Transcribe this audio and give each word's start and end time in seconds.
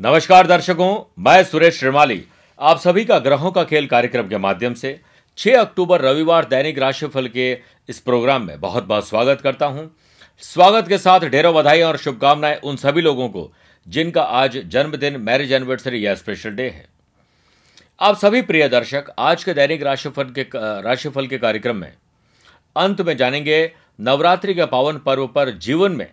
नमस्कार 0.00 0.46
दर्शकों, 0.46 1.04
मैं 1.18 1.42
सुरेश 1.44 1.78
श्रीमाली। 1.78 2.22
आप 2.58 2.78
सभी 2.78 3.04
का 3.04 3.18
ग्रहों 3.18 3.50
का 3.52 3.64
खेल 3.64 3.86
कार्यक्रम 3.86 4.28
के 4.28 4.38
माध्यम 4.38 4.74
से 4.74 5.00
6 5.38 5.56
अक्टूबर 5.56 6.00
रविवार 6.00 6.44
दैनिक 6.44 6.78
राशिफल 6.78 7.28
के 7.28 7.50
इस 7.88 7.98
प्रोग्राम 8.00 8.42
में 8.42 8.60
बहुत 8.60 8.84
बहुत 8.84 9.08
स्वागत 9.08 9.40
करता 9.40 9.66
हूँ। 9.66 9.90
स्वागत 10.42 10.88
के 10.88 10.98
साथ 10.98 11.28
ढेरों 11.30 11.54
बधाई 11.54 11.82
और 11.82 11.96
शुभकामनाएँ 11.96 12.56
उन 12.56 12.76
सभी 12.76 13.00
लोगों 13.00 13.28
को, 13.28 13.50
जिनका 13.86 14.22
आज 14.22 14.58
जन्मदिन, 14.58 15.20
मैरिज 15.20 15.52
एनिवर्सरी 15.52 16.06
या 16.06 16.14
स्पेशल 16.14 16.50
डे 16.50 16.68
है। 16.68 16.86
आप 18.00 18.16
सभी 18.16 18.42
प्रिय 18.42 18.68
दर्शक, 18.68 19.12
आज 19.18 19.44
के 19.44 19.54
दैनिक 19.54 19.82
राशिफल 19.82 20.32
के 20.38 20.46
राशिफल 20.82 21.26
के 21.26 21.38
कार्यक्रम 21.38 21.76
में 21.76 21.92
अंत 22.76 23.00
में 23.00 23.16
जानेंगे 23.16 23.72
नवरात्रि 24.00 24.54
के 24.54 24.66
पावन 24.66 24.98
पर्व 24.98 25.26
पर 25.26 25.50
जीवन 25.58 25.92
में 25.92 26.10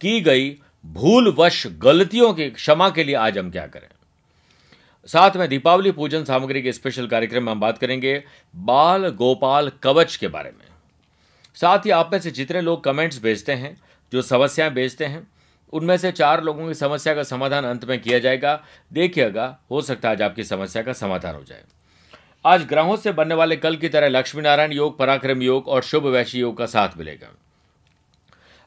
की 0.00 0.20
गई 0.20 0.58
भूलवश 0.86 1.66
गलतियों 1.66 2.34
की 2.34 2.50
क्षमा 2.50 2.90
के 2.90 3.04
लिए 3.04 3.14
आज 3.14 3.38
हम 3.38 3.50
क्या 3.50 3.66
करें? 3.66 3.88
साथ 5.06 5.30
में 5.36 5.48
दीपावली 5.48 5.92
पूजन 5.92 6.24
सामग्री 6.24 6.62
के 6.62 6.72
स्पेशल 6.72 7.06
कार्यक्रम 7.06 7.44
में 7.44 7.52
हम 7.52 7.60
बात 7.60 7.78
करेंगे 7.78 8.24
बाल 8.56 9.08
गोपाल 9.08 9.72
कवच 9.82 10.16
के 10.16 10.28
बारे 10.28 10.50
में। 10.50 10.66
साथ 11.54 11.78
ही 11.78 11.90
आप 11.90 12.10
में 12.12 12.20
से 12.20 12.30
जितने 12.30 12.60
लोग 12.60 12.84
कमेंट्स 12.84 13.22
भेजते 13.22 13.52
हैं, 13.52 13.80
जो 14.12 14.22
समस्याएँ 14.22 14.70
भेजते 14.70 15.04
हैं, 15.04 15.26
उनमें 15.72 15.96
से 15.96 16.12
चार 16.12 16.44
लोगों 16.44 16.68
की 16.68 16.74
समस्या 16.74 17.14
का 17.14 17.22
समाधान 17.22 17.64
अंत 17.64 17.84
में 17.84 18.00
किया 18.00 18.18
जाएगा। 18.18 18.64
देखिएगा, 18.92 19.58
हो 19.70 19.82
सकता 19.82 20.08
है 20.08 20.14
आज 20.14 20.22
आपकी 20.22 20.44
समस्या 20.44 20.82
का 20.82 20.92
समाधान 20.92 21.34
हो 21.34 21.44
जाए। 21.44 21.62
आज 22.46 22.64
ग्रहों 22.64 22.96
से 22.96 23.12
बनने 23.12 23.34
वाले 23.34 23.56
कल 23.56 23.76
की 23.76 23.88
तरह 23.88 24.08
लक्ष्मी 24.08 24.42
नारायण 24.42 24.72
योग, 24.72 24.98
पराक्रम 24.98 25.42
योग 25.42 25.68
और 25.68 25.82
शुभ 25.82 26.06
वैशी 26.06 26.38
योग 26.38 26.56
का 26.56 26.66
साथ 26.66 26.88
मिलेगा। 26.98 27.28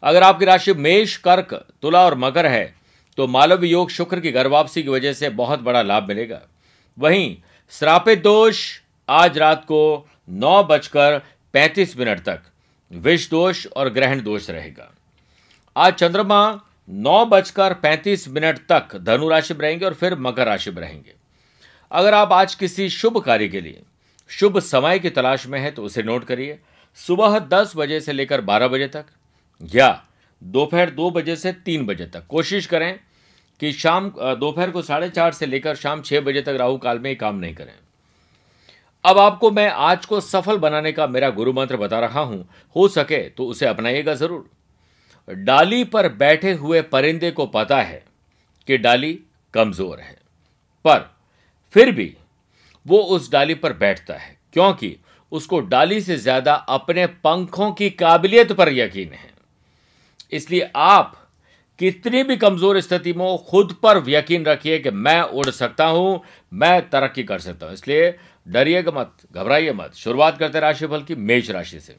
अगर 0.04 0.24
आपकी 0.24 0.46
राशि 0.46 0.74
मेष, 0.74 1.16
कर्क, 1.18 1.54
तुला 1.82 2.06
और 2.06 2.16
मकर 2.18 2.46
है 2.46 2.74
तो 3.18 3.28
मालव 3.28 3.64
योग 3.66 3.90
शुक्र 3.90 4.20
की 4.20 4.32
घर 4.32 4.48
वापसी 4.48 4.84
की 4.84 4.90
वजह 4.90 5.14
से 5.14 5.30
बहुत 5.32 5.60
बड़ा 5.60 5.82
लाभ 5.82 6.08
मिलेगा। 6.08 6.42
वहीं 6.98 7.36
श्रापित 7.74 8.22
दोष 8.24 8.62
आज 9.10 9.38
रात 9.38 9.64
को 9.64 10.10
नौ 10.30 10.64
बजकर 10.64 11.22
पैंतीस 11.54 11.98
मिनट 11.98 12.20
तक, 12.20 12.42
विष 12.92 13.30
दोष 13.30 13.66
और 13.68 13.90
ग्रहण 13.90 14.22
दोष 14.24 14.50
रहेगा। 14.50 14.92
आज 15.76 15.94
चंद्रमा 15.94 16.60
नौ 16.90 17.24
बजकर 17.26 17.74
पैंतीस 17.74 18.28
मिनट 18.28 18.60
तक 18.72 18.96
धनु 18.98 19.30
राशि 19.30 19.54
में 19.54 19.62
रहेंगे 19.62 19.86
और 19.86 19.94
फिर 19.94 20.16
मकर 20.20 20.46
राशि 20.46 20.72
में 20.72 20.82
रहेंगे। 20.82 21.14
अगर 21.92 22.14
आप 22.14 22.34
आज 22.34 22.56
किसी 22.56 22.90
शुभ 22.90 23.22
कार्य 23.22 23.48
के 23.48 23.62
लिए, 23.62 23.82
शुभ 24.30 24.60
समय 24.60 25.00
की 25.00 25.10
तलाश 25.10 25.48
में 25.48 25.60
है 25.60 25.72
तो 25.72 25.84
उसे 25.84 26.04
नोट 26.04 26.24
करिए। 26.24 26.60
सुबह 26.98 27.40
दस 27.40 27.74
बजे 27.76 28.00
से 28.02 28.14
लेकर 28.14 28.42
बारह 28.42 28.68
बजे 28.68 28.88
तक 28.88 29.06
या 29.64 29.90
दोपहर 30.42 30.90
दो 30.92 31.10
बजे 31.12 31.36
से 31.36 31.52
तीन 31.56 31.86
बजे 31.86 32.06
तक। 32.06 32.26
कोशिश 32.30 32.66
करें 32.66 33.00
कि 33.60 33.72
शाम 33.74 34.10
दोपहर 34.12 34.72
को 34.72 34.82
साढ़े 34.82 35.10
चार 35.10 35.34
से 35.34 35.46
लेकर 35.46 35.76
शाम 35.76 36.02
छः 36.02 36.22
बजे 36.22 36.42
तक 36.42 36.58
राहु 36.60 36.78
काल 36.78 37.00
में 37.00 37.16
काम 37.18 37.36
नहीं 37.36 37.54
करें। 37.56 37.74
अब 39.04 39.18
आपको 39.20 39.52
मैं 39.52 39.68
आज 39.68 40.06
को 40.06 40.20
सफल 40.22 40.58
बनाने 40.60 40.92
का 40.92 41.08
मेरा 41.08 41.30
गुरु 41.32 41.54
मंत्र 41.54 41.78
बता 41.78 42.00
रहा 42.00 42.22
हूँ। 42.22 42.48
हो 42.76 42.88
सके 42.90 43.18
तो 43.30 43.46
उसे 43.46 43.66
अपनाइएगा 43.66 44.14
ज़रूर। 44.16 44.50
डाली 45.28 45.84
पर 45.86 46.08
बैठे 46.16 46.52
हुए 46.54 46.82
परिंदे 46.84 47.32
को 47.32 47.46
पता 47.48 47.82
है 47.82 48.04
कि 48.68 48.78
डाली 48.78 49.20
कमज़ोर 49.54 50.00
है, 50.00 50.16
पर 50.86 51.10
फिर 51.76 51.92
भी 51.92 52.16
वो 52.86 52.98
उस 52.98 53.32
डाली 53.32 53.56
पर 53.56 53.74
बैठता 53.76 54.14
है, 54.14 54.38
क्योंकि 54.54 54.96
उसको 55.32 55.60
डाली 55.62 56.02
से 56.02 56.18
ज़्यादा 56.18 56.54
अपने 56.54 57.06
पंखों 57.08 57.72
की 57.74 57.90
काबिलियत 57.92 58.52
पर 58.54 58.72
यकीन 58.72 59.14
है। 59.14 59.32
इसलिए 60.34 60.72
आप 60.76 61.20
कितनी 61.80 62.24
भी 62.24 62.36
कमज़ोर 62.38 62.80
स्थिति 62.82 63.14
में 63.14 63.38
खुद 63.50 63.72
पर 63.84 64.04
यकीन 64.08 64.46
रखिए 64.46 64.78
कि 64.80 64.92
मैं 64.92 65.22
उड़ 65.22 65.50
सकता 65.52 65.86
हूँ, 65.86 66.22
मैं 66.52 66.90
तरक्की 66.90 67.24
कर 67.24 67.40
सकता 67.40 67.66
हूँ। 67.66 67.74
इसलिए 67.74 68.16
डरिएगा 68.48 68.92
मत, 68.92 69.12
घबराइए 69.36 69.72
मत। 69.74 69.94
शुरुआत 69.96 70.38
करते 70.38 70.60
राशिफल 70.60 71.04
की, 71.04 71.16
मेष 71.16 71.50
राशि 71.50 71.80
से। 71.80 71.96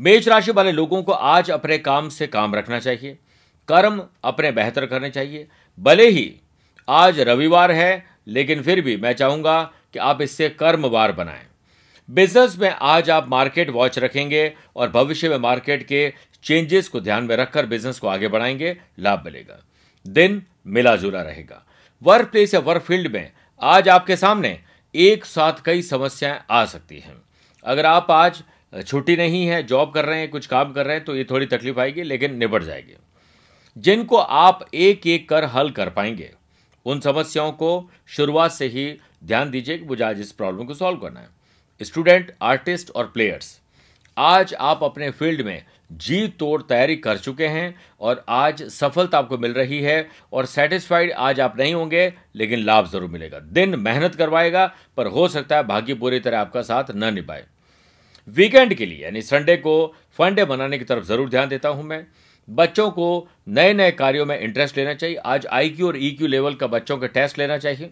मेष 0.00 0.28
राशि 0.28 0.52
वाले 0.52 0.72
लोगों 0.72 1.02
को 1.02 1.12
आज 1.12 1.50
अपने 1.50 1.78
काम 1.78 2.08
से 2.08 2.26
काम 2.26 2.54
रखना 2.54 2.78
चाहिए, 2.80 3.16
कर्म 3.68 4.02
अपने 4.24 4.50
बेहतर 4.52 4.86
करने 4.86 5.10
चाहिए। 5.10 5.46
भले 5.78 6.08
ही 6.08 6.32
आज 6.88 7.20
रविवार 7.20 7.72
है, 7.72 8.04
लेकिन 8.28 8.62
फिर 8.62 8.80
भी 8.80 8.96
मैं 8.96 9.12
चाहूँगा 9.12 9.62
कि 9.92 9.98
आप 9.98 10.22
इससे 10.22 10.48
कर्मवार 10.50 11.12
बनाएँ। 11.12 11.46
बिज़नेस 12.08 12.56
में 12.58 12.70
आज 12.70 13.10
आप 13.10 13.28
मार्केट 13.28 13.70
वॉच 13.70 13.98
रखेंगे 13.98 14.52
और 14.76 14.90
भविष्य 14.90 15.28
में 15.28 15.36
मार्केट 15.38 15.82
के 15.82 16.08
चेंजेस 16.44 16.88
को 16.88 17.00
ध्यान 17.00 17.24
में 17.24 17.36
रखकर 17.36 17.66
बिज़नेस 17.66 17.98
को 17.98 18.08
आगे 18.08 18.28
बढ़ाएँगे, 18.28 18.76
लाभ 18.98 19.22
मिलेगा। 19.24 19.60
दिन 20.06 20.42
मिला 20.66 20.96
जुला 20.96 21.22
रहेगा। 21.22 21.64
वर्क 22.02 22.30
प्लेस 22.30 22.54
या 22.54 22.60
वर्क 22.60 22.82
फ़ील्ड 22.82 23.12
में 23.12 23.32
आज 23.60 23.88
आपके 23.88 24.16
सामने 24.16 24.58
एक 24.94 25.24
साथ 25.24 25.52
कई 25.64 25.82
समस्याएँ 25.82 26.40
आ 26.50 26.64
सकती 26.64 26.98
हैं। 26.98 27.16
अगर 27.64 27.86
आप 27.86 28.10
आज 28.10 28.42
छुट्टी 28.86 29.16
नहीं 29.16 29.46
है 29.46 29.62
जॉब 29.62 29.92
कर 29.92 30.04
रहे 30.04 30.18
हैं, 30.18 30.30
कुछ 30.30 30.46
काम 30.46 30.72
कर 30.72 30.86
रहे 30.86 30.96
हैं 30.96 31.04
तो 31.04 31.16
ये 31.16 31.24
थोड़ी 31.24 31.46
तकलीफ़ 31.46 31.80
आएगी, 31.80 32.02
लेकिन 32.02 32.36
निबट 32.36 32.62
जाएगी। 32.62 32.96
जिनको 33.78 34.16
आप 34.16 34.66
एक 34.74 35.06
एक 35.06 35.28
कर 35.28 35.44
हल 35.44 35.70
कर 35.70 35.90
पाएँगे, 35.90 36.30
उन 36.86 37.00
समस्याओं 37.00 37.52
को 37.52 37.90
शुरुआत 38.06 38.52
से 38.52 38.66
ही 38.66 38.98
ध्यान 39.24 39.50
दीजिए 39.50 39.78
कि 39.78 39.84
मुझे 39.84 40.04
आज 40.04 40.20
इस 40.20 40.32
प्रॉब्लम 40.32 40.64
को 40.64 40.74
सॉल्व 40.74 40.98
करना 40.98 41.20
है। 41.20 41.28
स्टूडेंट 41.82 42.34
आर्टिस्ट 42.42 42.90
और 42.90 43.06
प्लेयर्स 43.06 43.60
आज 44.16 44.54
आप 44.54 44.84
अपने 44.84 45.10
फ़ील्ड 45.10 45.42
में 45.42 45.64
जी 45.90 46.26
तोड़ 46.30 46.60
तैयारी 46.62 46.96
कर 46.96 47.18
चुके 47.18 47.46
हैं 47.46 47.74
और 48.00 48.24
आज 48.28 48.62
सफलता 48.64 49.18
आपको 49.18 49.38
मिल 49.38 49.52
रही 49.52 49.80
है 49.80 50.08
और 50.32 50.46
सेटिस्फाइड 50.46 51.12
आज 51.12 51.40
आप 51.40 51.58
नहीं 51.58 51.74
होंगे, 51.74 52.12
लेकिन 52.34 52.58
लाभ 52.60 52.90
ज़रूर 52.90 53.10
मिलेगा। 53.10 53.38
दिन 53.38 53.78
मेहनत 53.78 54.14
करवाएगा, 54.14 54.66
पर 54.96 55.06
हो 55.06 55.28
सकता 55.28 55.56
है 55.56 55.66
भाग्य 55.66 55.94
पूरी 55.94 56.20
तरह 56.20 56.38
आपका 56.38 56.62
साथ 56.62 56.90
न 56.92 57.12
निभाए। 57.14 57.44
वीकेंड 58.28 58.74
के 58.74 58.86
लिए, 58.86 59.02
यानी 59.04 59.22
संडे 59.22 59.56
को 59.56 59.94
फंडे 60.18 60.44
बनाने 60.44 60.78
की 60.78 60.84
तरफ़ 60.84 61.04
ज़रूर 61.04 61.28
ध्यान 61.30 61.48
देता 61.48 61.68
हूँ 61.68 61.84
मैं। 61.84 62.04
बच्चों 62.48 62.90
को 62.90 63.28
नए 63.48 63.72
नए 63.74 63.90
कार्यों 63.92 64.26
में 64.26 64.38
इंटरेस्ट 64.38 64.76
लेना 64.76 64.94
चाहिए। 64.94 65.16
आज 65.16 65.46
आईक्यू 65.48 65.86
और 65.86 65.96
ईक्यू 65.98 66.26
लेवल 66.26 66.54
का 66.54 66.66
बच्चों 66.66 66.96
का 66.98 67.06
टेस्ट 67.08 67.38
लेना 67.38 67.58
चाहिए। 67.58 67.90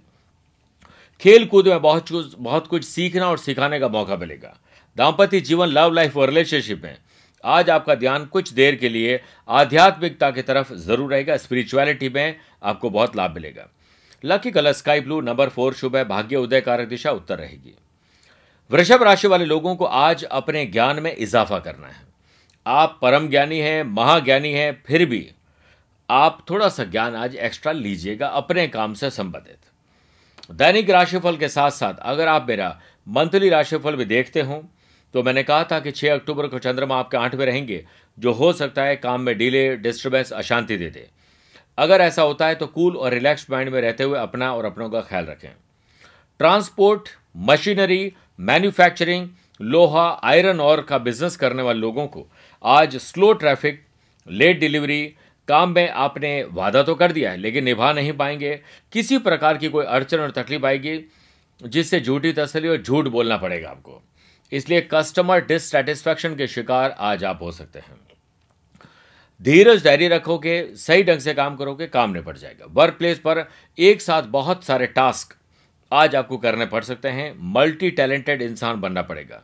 खेल 1.23 1.47
कूद 1.47 1.69
में 1.69 1.81
बहुत 1.83 2.09
कुछ 2.09 2.35
बहुत 2.39 2.67
कुछ 2.67 2.85
सीखना 2.85 3.29
और 3.29 3.39
सिखाने 3.39 3.81
का 3.81 3.89
मौका 3.89 4.17
मिलेगा। 4.17 4.57
दाम्पत्य 4.97 5.41
जीवन 5.41 5.69
लव 5.69 5.93
लाइफ 5.93 6.17
और 6.17 6.29
रिलेशनशिप 6.29 6.83
में 6.85 6.97
आज 7.45 7.71
आपका 7.71 7.95
ध्यान 7.95 8.25
कुछ 8.25 8.53
देर 8.53 8.75
के 8.75 8.89
लिए 8.89 9.21
आध्यात्मिकता 9.49 10.31
की 10.31 10.43
तरफ़ 10.43 10.73
ज़रूर 10.75 11.11
रहेगा 11.11 11.37
स्पिरिचुअलिटी 11.37 12.09
में 12.09 12.37
आपको 12.63 12.91
बहुत 12.91 13.17
लाभ 13.17 13.35
मिलेगा। 13.35 13.69
Lucky 14.25 14.51
colour 14.51 14.73
sky 14.73 15.01
blue 15.01 15.21
number 15.21 15.49
four 15.49 15.75
शुभ 15.75 15.97
है, 15.97 16.05
भाग्य, 16.05 16.37
उदय, 16.37 16.61
कारक 16.61 16.89
दिशा, 16.89 17.11
उत्तर 17.11 17.39
रहेगी। 17.39 17.75
वृषभ 18.71 19.03
राशि 19.03 19.29
वाले 19.29 19.45
लोगों 19.45 19.75
को 19.77 19.85
आज 19.85 20.25
अपने 20.25 20.65
ज्ञान 20.67 21.01
में 21.01 21.15
इजाफा 21.17 21.59
करना 21.59 21.87
है। 21.87 22.03
आप 22.67 22.99
परम 23.03 23.29
ज्ञानी 23.29 23.59
हैं, 23.59 23.83
महाज्ञानी 23.85 24.53
हैं, 24.53 24.83
फिर 24.87 25.05
भी 25.07 25.31
आप 26.09 26.45
थोड़ा 26.51 26.69
सा 26.69 26.85
ज्ञान 26.85 27.15
आज 27.17 27.37
एक्स्ट्रा 27.37 27.73
लीजिएगा, 27.73 28.27
अपने 28.27 28.67
काम 28.69 28.95
से 28.95 29.11
संबंधित। 29.11 30.53
दैनिक 30.53 30.91
राशिफल 30.91 31.37
के 31.37 31.49
साथ 31.49 31.71
साथ 31.71 31.95
अगर 32.03 32.29
आप 32.29 32.47
मेरा 32.49 32.79
मंथली 33.09 33.49
राशिफल 33.49 33.97
भी 33.97 34.05
देखते 34.05 34.41
हो 34.41 34.63
तो 35.15 35.23
मैंने 35.23 35.43
कहा 35.43 35.65
था 35.65 35.79
कि 35.81 35.91
6 35.93 36.13
अक्टूबर 36.13 36.47
को 36.47 36.59
चंद्रमा 36.59 36.97
आपके 36.97 37.17
आठ 37.17 37.35
में 37.35 37.45
रहेंगे, 37.47 37.85
जो 38.19 38.33
हो 38.33 38.53
सकता 38.53 38.83
है 38.83 38.97
काम 38.97 39.21
में 39.21 39.37
डिले 39.39 39.77
डिस्टर्बेंस 39.77 40.33
अशांति 40.33 40.77
दे 40.77 40.89
दे। 40.91 41.07
अगर 41.79 42.01
ऐसा 42.01 42.23
होता 42.23 42.47
है 42.47 42.55
तो 42.55 42.67
कूल 42.67 42.97
और 42.97 43.13
रिलैक्स 43.13 43.47
माइंड 43.51 43.71
में 43.71 43.81
रहते 43.81 44.05
हुए 44.05 44.19
अपना 44.19 44.53
और 44.55 44.65
अपनों 44.65 44.89
का 44.91 45.01
ख्याल 45.01 45.27
रखें। 45.27 45.49
ट्रांसपोर्ट 46.41 47.09
मशीनरी 47.37 48.13
मैन्युफैक्चरिंग 48.41 49.29
लोहा 49.61 50.09
आयरन 50.25 50.61
और 50.61 50.81
का 50.81 50.99
बिज़नेस 50.99 51.37
करने 51.37 51.63
वाले 51.63 51.81
लोगों 51.81 52.07
को 52.07 52.27
आज 52.65 52.97
स्लो 52.97 53.33
ट्रैफ़िक 53.33 53.83
लेट 54.27 54.59
डिलीवरी 54.61 55.03
काम 55.49 55.75
में 55.75 55.89
आपने 55.89 56.33
वादा 56.45 56.83
तो 56.83 56.95
कर 56.95 57.13
दिया 57.13 57.31
है, 57.31 57.37
लेकिन 57.37 57.65
निभा 57.65 57.93
नहीं 57.93 58.13
पाएँगे। 58.13 58.55
किसी 58.93 59.19
प्रकार 59.19 59.59
की 59.59 59.69
कोई 59.69 59.85
अड़चन 59.85 60.19
और 60.19 60.31
तकलीफ़ 60.31 60.67
आएगी, 60.67 60.99
जिससे 61.61 62.01
झूठी 62.01 62.33
तसली 62.33 62.69
और 62.69 62.83
झूठ 62.83 63.07
बोलना 63.07 63.37
पड़ेगा 63.37 63.71
आपको। 63.71 64.03
इसलिए 64.53 64.89
कस्टमर 64.95 65.45
डिससेटिस्फैक्शन 65.45 66.37
के 66.37 66.47
शिकार 66.47 66.97
आज 66.99 67.25
आप 67.25 67.39
हो 67.43 67.53
सकते 67.53 67.79
हैं। 67.79 68.01
धीरज 69.43 69.83
धैर्य 69.83 70.09
रखोगे, 70.09 70.75
सही 70.75 71.03
ढंग 71.03 71.19
से 71.19 71.35
काम 71.35 71.57
करोगे, 71.57 71.87
काम 71.87 72.11
निपट 72.11 72.37
जाएगा। 72.37 72.67
वर्क 72.69 72.95
प्लेस 72.95 73.19
पर 73.19 73.45
एक 73.79 74.03
साथ 74.03 74.23
बहुत 74.23 74.65
सारे 74.65 74.87
टास्क 74.87 75.35
आज 75.93 76.17
आपको 76.17 76.39
करने 76.39 76.67
पड़ 76.67 76.85
सकते 76.85 77.09
हैं। 77.09 77.35
मल्टी 77.39 77.91
टैलेंटेड 77.91 78.43
इंसान 78.43 78.81
बनना 78.81 79.03
पड़ेगा। 79.03 79.43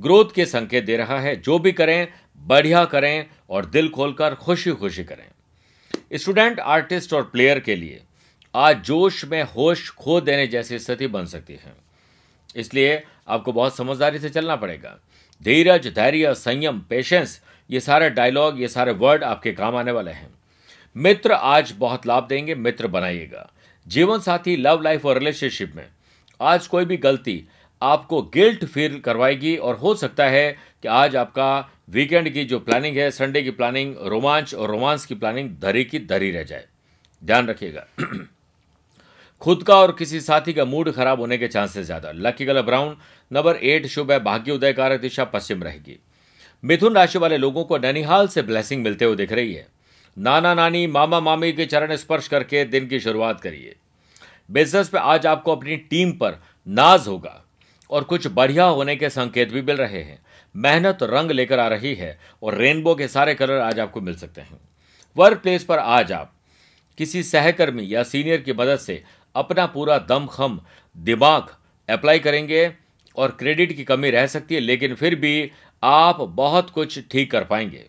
ग्रोथ 0.00 0.24
के 0.34 0.46
संकेत 0.46 0.84
दे 0.84 0.96
रहा 0.96 1.20
है, 1.20 1.36
जो 1.36 1.58
भी 1.58 1.72
करें, 1.72 2.08
बढ़िया 2.38 2.84
करें 2.84 3.26
और 3.50 3.66
दिल 3.66 3.88
खोलकर 3.88 4.34
खुशी 4.34 4.70
खुशी 4.70 5.04
करें। 5.04 5.28
स्टूडेंट 6.12 6.60
आर्टिस्ट 6.60 7.12
और 7.12 7.22
प्लेयर 7.22 7.60
के 7.60 7.76
लिए 7.76 8.02
आज 8.54 8.76
जोश 8.76 9.24
में 9.24 9.42
होश 9.42 9.90
खो 9.90 10.20
देने 10.20 10.46
जैसी 10.46 10.78
स्थिति 10.78 11.06
बन 11.06 11.26
सकती 11.26 11.52
है। 11.52 11.85
इसलिए 12.56 13.04
आपको 13.28 13.52
बहुत 13.52 13.76
समझदारी 13.76 14.18
से 14.18 14.28
चलना 14.28 14.56
पड़ेगा। 14.56 14.98
धीरज, 15.42 15.88
धैर्य, 15.88 16.34
संयम 16.34 16.80
पेशेंस 16.80 17.40
ये 17.70 17.80
सारे 17.80 18.10
डायलॉग 18.10 18.60
ये 18.60 18.68
सारे 18.68 18.92
वर्ड 18.92 19.24
आपके 19.24 19.52
काम 19.52 19.76
आने 19.76 19.90
वाले 19.90 20.10
हैं। 20.10 20.34
मित्र 20.96 21.32
आज 21.32 21.74
बहुत 21.76 22.06
लाभ 22.06 22.26
देंगे, 22.26 22.54
मित्र 22.54 22.86
बनाइएगा। 22.86 23.50
जीवन 23.88 24.18
साथी 24.18 24.56
लव 24.56 24.82
लाइफ 24.82 25.06
और 25.06 25.18
रिलेशनशिप 25.18 25.72
में। 25.76 25.86
आज 26.40 26.66
कोई 26.66 26.84
भी 26.84 26.96
गलती 26.96 27.44
आपको 27.82 28.22
गिल्ट 28.22 28.64
फील 28.64 29.00
करवाएगी 29.00 29.56
और 29.56 29.76
हो 29.76 29.94
सकता 29.94 30.26
है 30.26 30.52
कि 30.82 30.88
आज 30.88 31.16
आपका 31.16 31.70
वीकेंड 31.90 32.30
की 32.30 32.44
जो 32.44 32.60
प्लानिंग 32.60 32.96
है 32.96 33.10
संडे 33.10 33.42
की 33.42 33.50
प्लानिंग 33.50 33.96
रोमांच 34.02 34.54
और 34.54 34.70
रोमांस 34.70 35.06
की 35.06 35.14
प्लानिंग 35.14 35.50
धरी 35.58 35.84
की 35.84 35.98
धरी 35.98 36.30
रह 36.30 36.42
जाए। 36.42 36.64
ध्यान 37.24 37.46
रखिएगा। 37.46 37.86
खुद 39.42 39.62
का 39.62 39.76
और 39.76 39.92
किसी 39.92 40.20
साथी 40.20 40.52
का 40.52 40.64
मूड 40.64 40.90
खराब 40.92 41.20
होने 41.20 41.38
के 41.38 41.48
चांसेस 41.48 41.86
ज़्यादा। 41.86 42.10
Lucky 42.10 42.46
colour 42.46 42.62
brown, 42.62 42.96
number 43.30 43.56
eight 43.56 43.86
शुभ 43.86 44.12
है, 44.12 44.18
भाग्य 44.20 44.52
उदय 44.52 44.72
कारक 44.72 45.00
दिशा 45.00 45.24
पश्चिम 45.24 45.62
रहेगी। 45.62 45.98
मिथुन 46.62 46.94
राशि 46.94 47.18
वाले 47.18 47.36
लोगों 47.38 47.64
को 47.64 47.78
ननिहाल 47.78 48.28
से 48.28 48.42
ब्लेसिंग 48.42 48.82
मिलते 48.84 49.04
हुए 49.04 49.16
दिख 49.16 49.32
रही 49.32 49.54
है। 49.54 49.66
नाना 50.16 50.54
नानी, 50.54 50.86
मामा 50.86 51.20
मामी 51.20 51.52
के 51.52 51.66
चरण 51.66 51.96
स्पर्श 51.96 52.28
करके 52.28 52.64
दिन 52.64 52.86
की 52.86 53.00
शुरुआत 53.00 53.40
करिए। 53.40 53.74
बिज़नेस 54.50 54.88
पे 54.88 54.98
आज 54.98 55.26
आपको 55.26 55.56
अपनी 55.56 55.76
टीम 55.76 56.12
पर 56.12 56.38
नाज 56.66 57.06
होगा 57.08 57.42
और 57.90 58.04
कुछ 58.04 58.26
बढ़िया 58.26 58.64
होने 58.64 58.96
के 58.96 59.10
संकेत 59.10 59.52
भी 59.52 59.62
मिल 59.62 59.76
रहे 59.76 60.02
हैं। 60.02 60.18
मेहनत 60.54 61.02
रंग 61.02 61.30
लेकर 61.30 61.58
आ 61.58 61.66
रही 61.68 61.94
है 61.94 62.18
और 62.42 62.54
रेनबो 62.54 62.94
के 62.94 63.08
सारे 63.08 63.34
कलर 63.34 63.60
आज 63.60 63.80
आपको 63.80 64.00
मिल 64.00 64.16
सकते 64.16 64.40
हैं। 64.40 64.58
वर्क 65.16 65.38
प्लेस 65.38 65.64
पर 65.64 65.78
आज 65.78 66.12
आप 66.12 66.32
किसी 66.98 67.22
सहकर्मी 67.22 67.86
या 67.88 68.02
सीनियर 68.02 68.40
की 68.40 68.52
मदद 68.52 68.78
से 68.78 69.02
अपना 69.36 69.66
पूरा 69.68 69.98
दमखम, 70.00 70.58
दिमाग 70.96 71.48
अप्लाई 71.88 72.18
करेंगे 72.18 72.70
और 73.16 73.30
क्रेडिट 73.30 73.72
की 73.72 73.84
कमी 73.84 74.10
रह 74.10 74.26
सकती 74.26 74.54
है, 74.54 74.60
लेकिन 74.60 74.94
फिर 74.94 75.14
भी 75.14 75.50
आप 75.82 76.20
बहुत 76.20 76.70
कुछ 76.70 76.98
ठीक 77.10 77.30
कर 77.30 77.44
पाएँगे। 77.44 77.84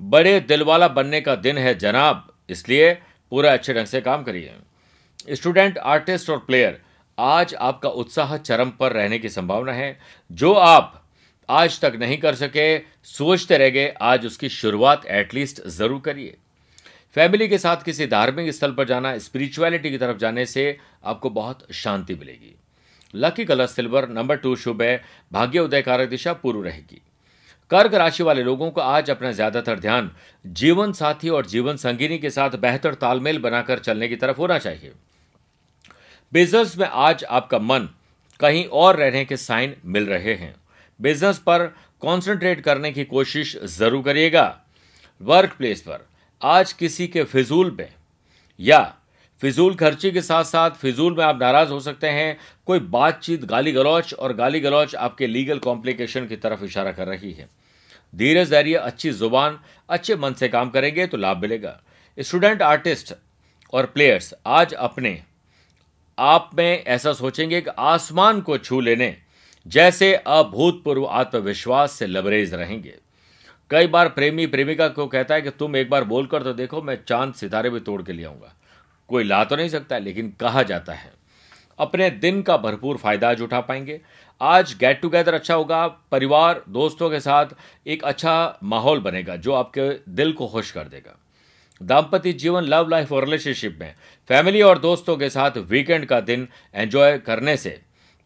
बड़े 0.00 0.38
दिलवाला 0.40 0.88
बनने 0.90 1.20
का 1.20 1.34
दिन 1.36 1.58
है 1.58 1.74
जनाब, 1.74 2.26
इसलिए 2.50 2.92
पूरा 3.32 3.52
अच्छे 3.52 3.74
ढंग 3.74 3.86
से 3.86 4.00
काम 4.00 4.22
करिए। 4.22 4.54
स्टूडेंट, 5.28 5.78
आर्टिस्ट 5.78 6.30
और 6.30 6.38
प्लेयर 6.38 6.80
आज 7.18 7.54
आपका 7.54 7.88
उत्साह 7.90 8.36
चरम 8.36 8.70
पर 8.70 8.92
रहने 8.92 9.18
की 9.18 9.28
संभावना 9.28 9.72
है। 9.72 9.98
जो 10.30 10.52
आप 10.52 11.00
आज 11.48 11.80
तक 11.80 11.96
नहीं 11.96 12.16
कर 12.18 12.34
सके, 12.34 12.78
सोचते 13.04 13.58
रह 13.58 13.68
गए, 13.68 13.94
आज 14.02 14.26
उसकी 14.26 14.48
शुरुआत 14.48 15.06
एटलीस्ट 15.06 15.66
ज़रूर 15.68 16.00
करिए। 16.00 16.36
फैमिली 17.16 17.46
के 17.48 17.58
साथ 17.58 17.82
किसी 17.84 18.06
धार्मिक 18.06 18.50
स्थल 18.50 18.72
पर 18.72 18.84
जाना 18.84 19.16
स्पिरिचुअलिटी 19.18 19.90
की 19.90 19.98
तरफ़ 19.98 20.16
जाने 20.18 20.44
से 20.46 20.76
आपको 21.04 21.30
बहुत 21.30 21.66
शांति 21.72 22.14
मिलेगी। 22.14 22.54
Lucky 23.14 23.44
colour 23.44 23.66
silver 23.66 24.08
number 24.08 24.36
two 24.36 24.54
शुभ 24.56 24.82
है, 24.82 25.02
भाग्य 25.32 25.58
उदय 25.58 25.82
कारक 25.82 26.08
दिशा 26.08 26.32
पूर्व 26.32 26.62
रहेगी। 26.64 27.00
कर्क 27.70 27.94
राशि 27.94 28.22
वाले 28.22 28.42
लोगों 28.42 28.70
को 28.70 28.80
आज 28.80 29.10
अपना 29.10 29.30
ज़्यादातर 29.32 29.78
ध्यान 29.78 30.10
जीवन 30.44 30.92
साथी 30.92 31.28
और 31.28 31.46
जीवन 31.46 31.76
संगिनी 31.76 32.18
के 32.18 32.30
साथ 32.30 32.56
बेहतर 32.58 32.94
तालमेल 32.94 33.38
बनाकर 33.38 33.78
चलने 33.78 34.08
की 34.08 34.16
तरफ़ 34.16 34.38
होना 34.38 34.58
चाहिए। 34.58 34.92
बिज़नेस 36.32 36.76
में 36.78 36.86
आज 36.86 37.24
आपका 37.24 37.58
मन 37.58 37.88
कहीं 38.40 38.64
और 38.64 38.96
रहने 38.96 39.24
के 39.24 39.36
साइन 39.36 39.74
मिल 39.86 40.06
रहे 40.06 40.34
हैं। 40.34 40.54
बिज़नेस 41.00 41.38
पर 41.38 41.66
कंसंट्रेट 42.02 42.60
करने 42.60 42.92
की 42.92 43.04
कोशिश 43.04 43.56
ज़रूर 43.68 44.02
करिएगा। 44.02 44.44
वर्क 45.20 45.54
प्लेस 45.58 45.80
पर 45.80 46.06
आज 46.44 46.72
किसी 46.72 47.06
के 47.08 47.22
फिजूल 47.24 47.70
में 47.78 47.88
या 48.60 48.80
फिजूल 49.42 49.74
खर्ची 49.74 50.10
के 50.12 50.22
साथ 50.22 50.44
साथ 50.44 50.70
फिजूल 50.70 51.14
में 51.16 51.24
आप 51.24 51.38
नाराज़ 51.40 51.68
हो 51.68 51.78
सकते 51.80 52.06
हैं, 52.06 52.36
कोई 52.66 52.78
बातचीत 52.78 53.44
गाली 53.44 53.72
गलौच 53.72 54.12
और 54.14 54.32
गाली 54.32 54.60
गलौच 54.60 54.94
आपके 54.94 55.26
लीगल 55.26 55.58
कॉम्प्लिकेशन 55.58 56.26
की 56.26 56.36
तरफ़ 56.36 56.64
इशारा 56.64 56.92
कर 56.92 57.06
रही 57.06 57.32
है। 57.32 57.48
धीरज 58.14 58.50
धैर्य, 58.50 58.74
अच्छी 58.74 59.10
ज़ुबान, 59.10 59.58
अच्छे 59.88 60.16
मन 60.16 60.32
से 60.32 60.48
काम 60.48 60.70
करेंगे 60.70 61.06
तो 61.06 61.16
लाभ 61.16 61.40
मिलेगा। 61.42 61.80
स्टूडेंट 62.18 62.62
आर्टिस्ट 62.62 63.14
और 63.72 63.86
प्लेयर्स 63.86 64.32
आज 64.46 64.74
अपने 64.74 65.18
आप 66.18 66.50
में 66.54 66.84
ऐसा 66.84 67.12
सोचेंगे 67.12 67.60
कि 67.60 67.70
आसमान 67.78 68.40
को 68.40 68.58
छू 68.58 68.80
लेने 68.80 69.16
जैसे 69.66 70.14
अभूतपूर्व 70.16 71.06
आत्मविश्वास 71.06 71.92
से 71.92 72.06
लबरेज 72.06 72.54
रहेंगे। 72.54 72.94
कई 73.70 73.86
बार 73.86 74.08
प्रेमी 74.08 74.46
प्रेमिका 74.46 74.88
को 74.88 75.06
कहता 75.06 75.34
है 75.34 75.42
कि 75.42 75.50
तुम 75.50 75.76
एक 75.76 75.90
बार 75.90 76.04
बोलकर 76.04 76.42
तो 76.42 76.52
देखो, 76.52 76.82
मैं 76.82 76.98
चाँद 77.08 77.34
सितारे 77.34 77.70
भी 77.70 77.80
तोड़ 77.80 78.02
के 78.02 78.12
ले 78.12 78.24
आऊँगा। 78.24 78.54
कोई 79.08 79.24
ला 79.24 79.44
तो 79.44 79.56
नहीं 79.56 79.68
सकता, 79.68 79.98
लेकिन 79.98 80.34
कहा 80.40 80.62
जाता 80.62 80.92
है। 80.92 81.12
अपने 81.78 82.10
दिन 82.10 82.42
का 82.42 82.56
भरपूर 82.56 82.96
फ़ायदा 82.96 83.30
आज 83.30 83.40
उठा 83.40 83.60
पाएँगे। 83.60 84.00
आज 84.40 84.76
गेट 84.80 85.00
टुगेदर 85.00 85.34
अच्छा 85.34 85.54
होगा, 85.54 85.86
परिवार, 85.86 86.62
दोस्तों 86.68 87.10
के 87.10 87.20
साथ 87.20 87.46
एक 87.86 88.04
अच्छा 88.04 88.58
माहौल 88.62 89.00
बनेगा, 89.00 89.36
जो 89.36 89.52
आपके 89.52 90.12
दिल 90.12 90.32
को 90.32 90.48
खुश 90.48 90.70
कर 90.70 90.84
देगा। 90.84 91.18
दाम्पत्य 91.82 92.32
जीवन 92.32 92.62
लव 92.62 92.88
लाइफ 92.88 93.12
और 93.12 93.24
रिलेशनशिप 93.24 93.78
में 93.80 93.94
फैमिली 94.28 94.62
और 94.62 94.78
दोस्तों 94.78 95.16
के 95.16 95.30
साथ 95.30 95.56
वीकेंड 95.56 96.06
का 96.06 96.20
दिन 96.20 96.48
एंजॉय 96.74 97.18
करने 97.18 97.56
से 97.56 97.80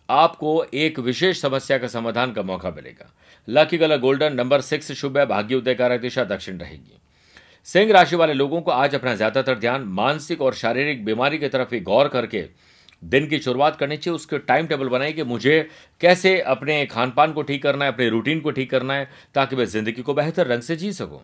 आपको 0.09 0.65
एक 0.75 0.99
विशेष 0.99 1.41
समस्या 1.41 1.79
का 1.79 1.89
समाधान 1.89 2.33
का 2.33 2.43
मौका 2.43 2.71
मिलेगा। 2.71 3.11
Lucky 3.49 3.79
colour 3.79 3.99
golden 3.99 4.35
number 4.35 4.61
six 4.61 4.93
शुभ 4.93 5.19
है, 5.19 5.27
भाग्य 5.27 5.55
उदय 5.55 5.75
कारक 5.75 6.01
दिशा, 6.01 6.25
दक्षिण 6.27 6.59
रहेगी। 6.59 6.97
सिंह 7.69 7.93
राशि 7.93 8.17
वाले 8.17 8.35
लोगों 8.35 8.61
को 8.61 8.71
आज 8.71 8.95
अपना 8.95 9.15
ज़्यादातर 9.15 9.59
ध्यान 9.59 9.83
मानसिक 9.93 10.41
और 10.41 10.55
शारीरिक 10.55 11.05
बीमारी 11.05 11.39
की 11.39 11.49
तरफ़ 11.49 11.75
ही 11.75 11.81
गौर 11.83 12.09
करके 12.09 12.45
दिन 13.03 13.27
की 13.29 13.39
शुरुआत 13.39 13.77
करनी 13.77 13.97
चाहिए। 13.97 14.15
उसके 14.15 14.39
टाइम 14.41 14.67
टेबल 14.67 14.89
बनाए 14.89 15.13
कि 15.13 15.23
मुझे 15.25 15.69
कैसे 16.01 16.39
अपने 16.43 16.85
खान 16.87 17.11
पान 17.11 17.33
को 17.33 17.43
ठीक 17.43 17.63
करना 17.63 17.85
है, 17.85 17.93
अपने 17.93 18.09
रूटीन 18.09 18.41
को 18.41 18.51
ठीक 18.51 18.71
करना 18.71 18.95
है, 18.95 19.09
ताकि 19.35 19.57
मैं 19.57 19.65
ज़िंदगी 19.67 20.03
को 20.03 20.15
बेहतर 20.15 20.47
रंग 20.47 20.63
से 20.63 20.77
जी 20.77 20.93
सकूँ। 20.93 21.21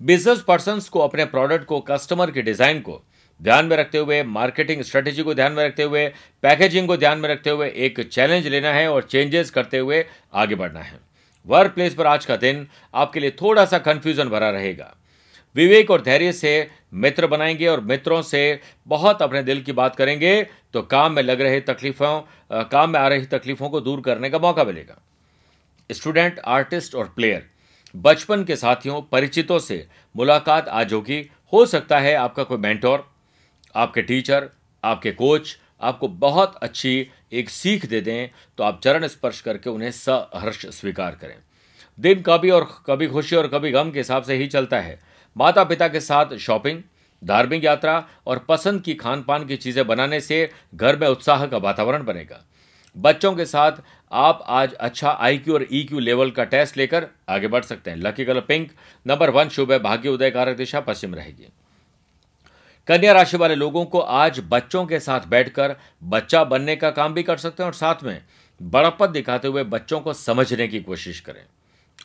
बिज़नेस 0.00 0.42
पर्सन 0.42 0.80
को, 0.90 1.00
अपने 1.00 1.24
प्रोडक्ट 1.26 1.64
को, 1.64 1.80
कस्टमर 1.80 2.30
के 2.30 2.42
डिज़ाइन 2.42 2.80
को 2.80 3.02
ध्यान 3.42 3.66
में 3.66 3.76
रखते 3.76 3.98
हुए 3.98 4.22
मार्केटिंग 4.22 4.82
स्ट्रेटेजी 4.82 5.22
को 5.22 5.34
ध्यान 5.34 5.52
में 5.52 5.64
रखते 5.64 5.82
हुए 5.82 6.06
पैकेजिंग 6.42 6.88
को 6.88 6.96
ध्यान 6.96 7.18
में 7.18 7.28
रखते 7.28 7.50
हुए 7.50 7.68
एक 7.76 8.00
चैलेंज 8.08 8.46
लेना 8.46 8.72
है 8.72 8.88
और 8.88 9.02
चेंजेस 9.02 9.50
करते 9.50 9.78
हुए 9.78 10.04
आगे 10.34 10.54
बढ़ना 10.54 10.80
है। 10.80 10.98
वर्क 11.46 11.72
प्लेस 11.72 11.94
पर 11.94 12.06
आज 12.06 12.24
का 12.24 12.36
दिन 12.36 12.66
आपके 12.94 13.20
लिए 13.20 13.30
थोड़ा 13.30 13.64
सा 13.64 13.78
कंफ्यूजन 13.78 14.28
भरा 14.28 14.50
रहेगा। 14.50 14.94
विवेक 15.56 15.90
और 15.90 16.02
धैर्य 16.02 16.32
से 16.32 16.70
मित्र 16.94 17.26
बनाएँगे 17.26 17.66
और 17.66 17.80
मित्रों 17.80 18.20
से 18.22 18.60
बहुत 18.86 19.22
अपने 19.22 19.42
दिल 19.42 19.62
की 19.62 19.72
बात 19.72 19.96
करेंगे 19.96 20.42
तो 20.74 20.82
काम 20.82 21.12
में 21.12 21.22
लग 21.22 21.40
रहे 21.40 21.60
तकलीफों 21.60 22.64
काम 22.64 22.90
में 22.90 23.00
आ 23.00 23.06
रही 23.08 23.26
तकलीफों 23.26 23.68
को 23.68 23.80
दूर 23.80 24.00
करने 24.00 24.30
का 24.30 24.38
मौका 24.38 24.64
मिलेगा। 24.64 25.00
स्टूडेंट 25.90 26.38
आर्टिस्ट 26.38 26.94
और 26.94 27.12
प्लेयर 27.16 27.46
बचपन 27.94 28.44
के 28.44 28.56
साथियों, 28.56 29.00
परिचितों 29.02 29.58
से 29.58 29.86
मुलाकात 30.16 30.68
आज 30.68 30.92
होगी। 30.92 31.30
हो 31.52 31.64
सकता 31.66 31.98
है 31.98 32.14
आपका 32.14 32.42
कोई 32.42 32.58
मेंटोर 32.58 33.11
आपके 33.74 34.02
टीचर, 34.02 34.48
आपके 34.82 35.10
कोच 35.12 35.56
आपको 35.80 36.08
बहुत 36.08 36.54
अच्छी 36.62 37.06
एक 37.32 37.50
सीख 37.50 37.86
दे 37.86 38.00
दें 38.00 38.28
तो 38.58 38.64
आप 38.64 38.80
चरण 38.84 39.06
स्पर्श 39.08 39.40
करके 39.40 39.70
उन्हें 39.70 39.90
सहर्ष 39.92 40.64
स्वीकार 40.70 41.18
करें। 41.20 41.36
दिन 41.98 42.22
कभी 42.22 42.50
और 42.50 42.68
कभी 42.86 43.06
खुशी 43.06 43.36
और 43.36 43.48
कभी 43.48 43.70
गम 43.70 43.90
के 43.90 43.98
हिसाब 43.98 44.22
से 44.22 44.34
ही 44.36 44.46
चलता 44.48 44.80
है। 44.80 44.98
माता 45.36 45.64
पिता 45.64 45.88
के 45.88 46.00
साथ 46.00 46.36
शॉपिंग, 46.38 46.82
धार्मिक 47.22 47.64
यात्रा 47.64 48.04
और 48.26 48.38
पसंद 48.48 48.82
की 48.82 48.94
खान 48.94 49.22
पान 49.22 49.46
की 49.46 49.56
चीज़ें 49.56 49.86
बनाने 49.86 50.20
से 50.20 50.48
घर 50.74 50.98
में 50.98 51.06
उत्साह 51.08 51.46
का 51.46 51.56
वातावरण 51.58 52.04
बनेगा। 52.04 52.42
बच्चों 52.96 53.34
के 53.34 53.44
साथ 53.46 53.72
आप 54.12 54.44
आज 54.50 54.72
अच्छा 54.74 55.10
आईक्यू 55.10 55.54
और 55.54 55.66
ईक्यू 55.72 55.98
लेवल 56.00 56.30
का 56.30 56.44
टेस्ट 56.44 56.76
लेकर 56.76 57.06
आगे 57.28 57.48
बढ़ 57.48 57.64
सकते 57.64 57.90
हैं। 57.90 57.96
Lucky 57.98 58.24
colour 58.24 58.40
pink 58.42 58.70
number 59.06 59.30
one 59.30 59.48
शुभ 59.48 59.72
है, 59.72 59.78
भाग्य 59.80 60.08
उदय 60.08 60.30
कारक 60.30 60.56
दिशा 60.56 60.80
पश्चिम 60.82 61.14
रहेगी। 61.14 61.48
कन्या 62.88 63.12
राशि 63.12 63.36
वाले 63.36 63.54
लोगों 63.54 63.84
को 63.84 63.98
आज 64.00 64.40
बच्चों 64.50 64.84
के 64.86 64.98
साथ 65.00 65.26
बैठकर 65.28 65.74
बच्चा 66.04 66.42
बनने 66.44 66.74
का 66.76 66.90
काम 66.90 67.12
भी 67.14 67.22
कर 67.22 67.36
सकते 67.36 67.62
हैं 67.62 67.66
और 67.66 67.74
साथ 67.74 68.02
में 68.04 68.22
बड़प्पत 68.60 69.10
दिखाते 69.10 69.48
हुए 69.48 69.62
बच्चों 69.64 70.00
को 70.00 70.12
समझने 70.12 70.66
की 70.68 70.80
कोशिश 70.80 71.20
करें। 71.20 71.44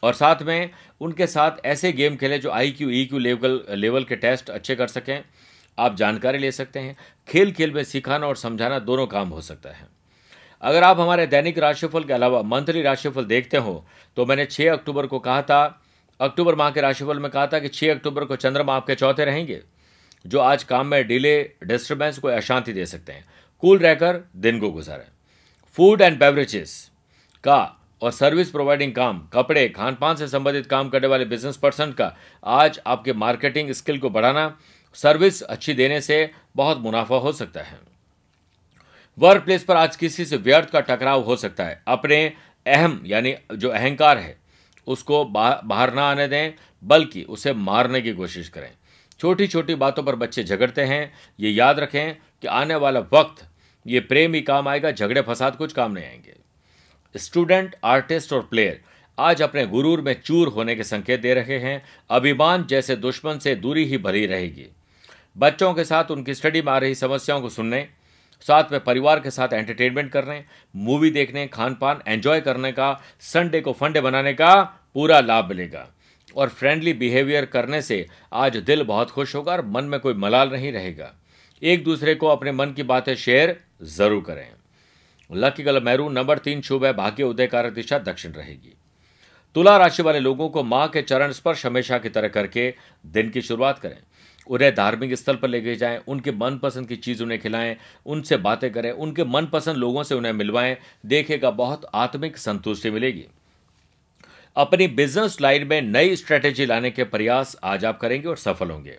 और 0.03 0.13
साथ 0.13 0.41
में 0.41 0.69
उनके 1.01 1.27
साथ 1.27 1.65
ऐसे 1.65 1.91
गेम 1.91 2.15
खेलें 2.15 2.39
जो 2.41 2.51
I 2.51 2.71
Q 2.71 2.89
E 2.89 3.03
Q 3.05 3.19
level 3.19 3.61
level 3.71 4.03
के 4.03 4.15
टेस्ट 4.15 4.49
अच्छे 4.49 4.75
कर 4.75 4.87
सकें। 4.87 5.23
आप 5.77 5.95
जानकारी 5.95 6.37
ले 6.37 6.51
सकते 6.51 6.79
हैं। 6.79 6.95
खेल 7.27 7.51
खेल 7.51 7.71
में 7.71 7.83
सिखाना 7.83 8.27
और 8.27 8.35
समझाना 8.35 8.77
दोनों 8.81 9.05
काम 9.07 9.29
हो 9.29 9.41
सकता 9.41 9.69
है। 9.69 9.87
अगर 10.63 10.83
आप 10.83 10.99
हमारे 10.99 11.25
दैनिक 11.27 11.57
राशिफल 11.59 12.03
के 12.03 12.13
अलावा 12.13 12.41
मंथली 12.43 12.81
राशिफल 12.81 13.25
देखते 13.25 13.57
हो 13.57 13.85
तो 14.17 14.25
मैंने 14.25 14.45
6 14.45 14.69
अक्टूबर 14.69 15.07
को 15.07 15.19
कहा 15.19 15.41
था, 15.41 15.81
अक्टूबर 16.19 16.55
माह 16.55 16.69
के 16.71 16.81
राशिफल 16.81 17.19
में 17.19 17.29
कहा 17.31 17.47
था 17.47 17.59
कि 17.59 17.67
6 17.69 17.91
अक्टूबर 17.91 18.25
को 18.25 18.35
चंद्रमा 18.35 18.75
आपके 18.75 18.95
चौथे 18.95 19.25
रहेंगे। 19.25 19.61
जो 20.27 20.39
आज 20.39 20.63
काम 20.63 20.87
में 20.87 21.07
डिले 21.07 21.41
डिस्टर्बेंस 21.63 22.17
को 22.17 22.27
अशांति 22.27 22.73
दे 22.73 22.85
सकते 22.85 23.13
हैं। 23.13 23.25
कूल 23.59 23.77
रहकर 23.79 24.19
दिन 24.35 24.59
को 24.59 24.71
गुजारें। 24.71 25.05
फ़ूड 25.77 26.01
एंड 26.01 26.19
बेवरेजेस 26.19 26.91
का 27.43 27.75
और 28.01 28.11
सर्विस 28.11 28.49
प्रोवाइडिंग 28.49 28.93
काम, 28.93 29.19
कपड़े 29.33 29.69
खान 29.69 29.95
पान 29.95 30.15
से 30.15 30.27
संबंधित 30.27 30.65
काम 30.65 30.89
करने 30.89 31.07
वाले 31.07 31.25
बिज़नेस 31.25 31.57
पर्सन 31.57 31.91
का 31.91 32.15
आज 32.43 32.79
आपके 32.87 33.13
मार्केटिंग 33.13 33.71
स्किल 33.71 33.99
को 33.99 34.09
बढ़ाना 34.09 34.57
सर्विस 34.93 35.41
अच्छी 35.41 35.73
देने 35.73 36.01
से 36.01 36.31
बहुत 36.55 36.77
मुनाफा 36.77 37.15
हो 37.15 37.31
सकता 37.31 37.61
है। 37.61 37.79
वर्क 39.19 39.43
प्लेस 39.43 39.63
पर 39.63 39.75
आज 39.75 39.95
किसी 39.95 40.25
से 40.25 40.37
व्यर्थ 40.37 40.69
का 40.69 40.79
टकराव 40.79 41.21
हो 41.21 41.35
सकता 41.35 41.63
है। 41.63 41.83
अपने 41.87 42.33
अहम, 42.67 43.01
यानी 43.05 43.35
जो 43.55 43.69
अहंकार 43.69 44.17
है, 44.17 44.37
उसको 44.87 45.25
बाहर 45.25 45.93
ना 45.93 46.09
आने 46.09 46.27
दें, 46.27 46.53
बल्कि 46.83 47.23
उसे 47.23 47.53
मारने 47.53 48.01
की 48.01 48.13
कोशिश 48.13 48.49
करें। 48.49 48.71
छोटी 49.19 49.47
छोटी 49.47 49.75
बातों 49.75 50.03
पर 50.03 50.15
बच्चे 50.15 50.43
झगड़ते 50.43 50.81
हैं। 50.81 51.13
ये 51.39 51.49
याद 51.49 51.79
रखें 51.79 52.15
कि 52.41 52.47
आने 52.47 52.75
वाला 52.75 52.99
वक्त, 52.99 53.47
ये 53.87 53.99
प्रेम 53.99 54.33
ही 54.33 54.41
काम 54.41 54.67
आएगा, 54.67 54.91
झगड़े 54.91 55.21
फसाद 55.21 55.55
कुछ 55.55 55.73
काम 55.73 55.91
नहीं 55.91 56.05
आएँगे। 56.05 56.35
स्टूडेंट, 57.17 57.75
आर्टिस्ट 57.83 58.33
और 58.33 58.41
प्लेयर 58.41 58.81
आज 59.19 59.41
अपने 59.41 59.65
गुरूर 59.65 60.01
में 60.01 60.21
चूर 60.21 60.47
होने 60.47 60.75
के 60.75 60.83
संकेत 60.83 61.21
दे 61.21 61.33
रहे 61.33 61.59
हैं। 61.59 61.85
अभिमान 62.09 62.65
जैसे 62.65 62.95
दुश्मन 62.95 63.37
से 63.37 63.55
दूरी 63.55 63.85
ही 63.85 63.97
भरी 63.97 64.25
रहेगी। 64.25 64.67
बच्चों 65.37 65.73
के 65.73 65.83
साथ 65.83 66.11
उनकी 66.11 66.33
स्टडी 66.33 66.61
में 66.61 66.73
आ 66.73 66.77
रही 66.77 66.95
समस्याओं 66.95 67.41
को 67.41 67.49
सुनने, 67.49 67.87
साथ 68.41 68.63
में 68.71 68.83
परिवार 68.83 69.19
के 69.19 69.31
साथ 69.31 69.53
एंटरटेनमेंट 69.53 70.11
करने, 70.11 70.45
मूवी 70.75 71.09
देखने 71.09 71.47
खान 71.47 71.75
पान 71.75 72.01
एंजॉय 72.07 72.41
करने 72.41 72.71
का, 72.71 73.01
संडे 73.19 73.61
को 73.61 73.73
फंडे 73.73 74.01
बनाने 74.01 74.33
का 74.33 74.63
पूरा 74.93 75.19
लाभ 75.19 75.49
मिलेगा। 75.49 75.89
और 76.37 76.49
फ्रेंडली 76.49 76.93
बिहेवियर 76.93 77.45
करने 77.45 77.81
से 77.81 78.05
आज 78.33 78.57
दिल 78.57 78.83
बहुत 78.83 79.11
खुश 79.11 79.35
होगा 79.35 79.51
और 79.51 79.65
मन 79.65 79.83
में 79.83 79.99
कोई 79.99 80.13
मलाल 80.13 80.49
नहीं 80.49 80.71
रहेगा। 80.71 81.13
एक 81.61 81.83
दूसरे 81.83 82.15
को 82.15 82.27
अपने 82.27 82.51
मन 82.51 82.71
की 82.71 82.83
बातें 82.83 83.15
शेयर 83.15 83.59
ज़रूर 83.83 84.23
करें। 84.23 84.47
लकी 85.31 85.63
कलर 85.63 85.83
मैरून 85.83 86.13
नंबर 86.13 86.37
तीन 86.37 86.61
शुभ 86.61 86.85
है, 86.85 86.93
भाग्य 86.93 87.23
उदय 87.23 87.47
कारक 87.47 87.73
दिशा 87.73 87.99
दक्षिण 87.99 88.31
रहेगी। 88.31 88.73
तुला 89.55 89.77
राशि 89.77 90.03
वाले 90.03 90.19
लोगों 90.19 90.49
को 90.49 90.63
माँ 90.63 90.87
के 90.87 91.01
चरण 91.01 91.31
स्पर्श 91.31 91.65
हमेशा 91.65 91.97
की 91.97 92.09
तरह 92.09 92.27
करके 92.27 92.73
दिन 93.05 93.29
की 93.29 93.41
शुरुआत 93.41 93.79
करें। 93.79 93.97
उन्हें 94.47 94.75
धार्मिक 94.75 95.13
स्थल 95.13 95.35
पर 95.35 95.47
लेके 95.47 95.75
जाएँ, 95.75 95.99
उनके 96.07 96.31
मनपसंद 96.31 96.87
की 96.87 96.95
चीज़ 96.95 97.23
उन्हें 97.23 97.39
खिलाएँ, 97.41 97.77
उनसे 98.05 98.37
बातें 98.37 98.71
करें, 98.71 98.91
उनके 98.91 99.23
मनपसंद 99.23 99.77
लोगों 99.77 100.03
से 100.03 100.15
उन्हें 100.15 100.33
मिलवाएँ, 100.33 100.77
देखेगा 101.05 101.51
बहुत 101.51 101.85
आत्मिक 101.93 102.37
संतुष्टि 102.37 102.91
मिलेगी। 102.91 103.25
अपनी 104.57 104.87
बिज़नेस 104.89 105.37
लाइन 105.41 105.67
में 105.67 105.81
नई 105.83 106.15
स्ट्रेटेजी 106.15 106.65
लाने 106.65 106.89
के 106.91 107.03
प्रयास 107.05 107.55
आज 107.65 107.85
आप 107.85 107.99
करेंगे 107.99 108.27
और 108.27 108.37
सफल 108.37 108.69
होंगे। 108.69 108.97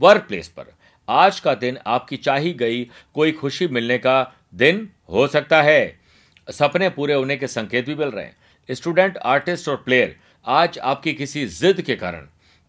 वर्क 0.00 0.24
प्लेस 0.28 0.48
पर, 0.48 0.64
आज 1.08 1.38
का 1.40 1.54
दिन 1.56 1.78
आपकी 1.88 2.16
चाही 2.18 2.52
गई 2.54 2.82
कोई 3.14 3.32
खुशी 3.32 3.66
मिलने 3.68 3.98
का 3.98 4.32
दिन 4.54 4.88
हो 5.10 5.26
सकता 5.28 5.62
है। 5.62 6.00
सपने 6.48 6.88
पूरे 6.90 7.14
होने 7.14 7.36
के 7.36 7.46
संकेत 7.48 7.86
भी 7.86 7.94
मिल 7.94 8.08
रहे 8.08 8.24
हैं। 8.24 8.74
स्टूडेंट 8.74 9.16
आर्टिस्ट 9.18 9.68
और 9.68 9.76
प्लेयर 9.78 10.14
आज 10.46 10.78
आपकी 10.80 11.12
किसी 11.14 11.46
जिद 11.48 11.80
के 11.82 11.96
कारण, 11.96 12.26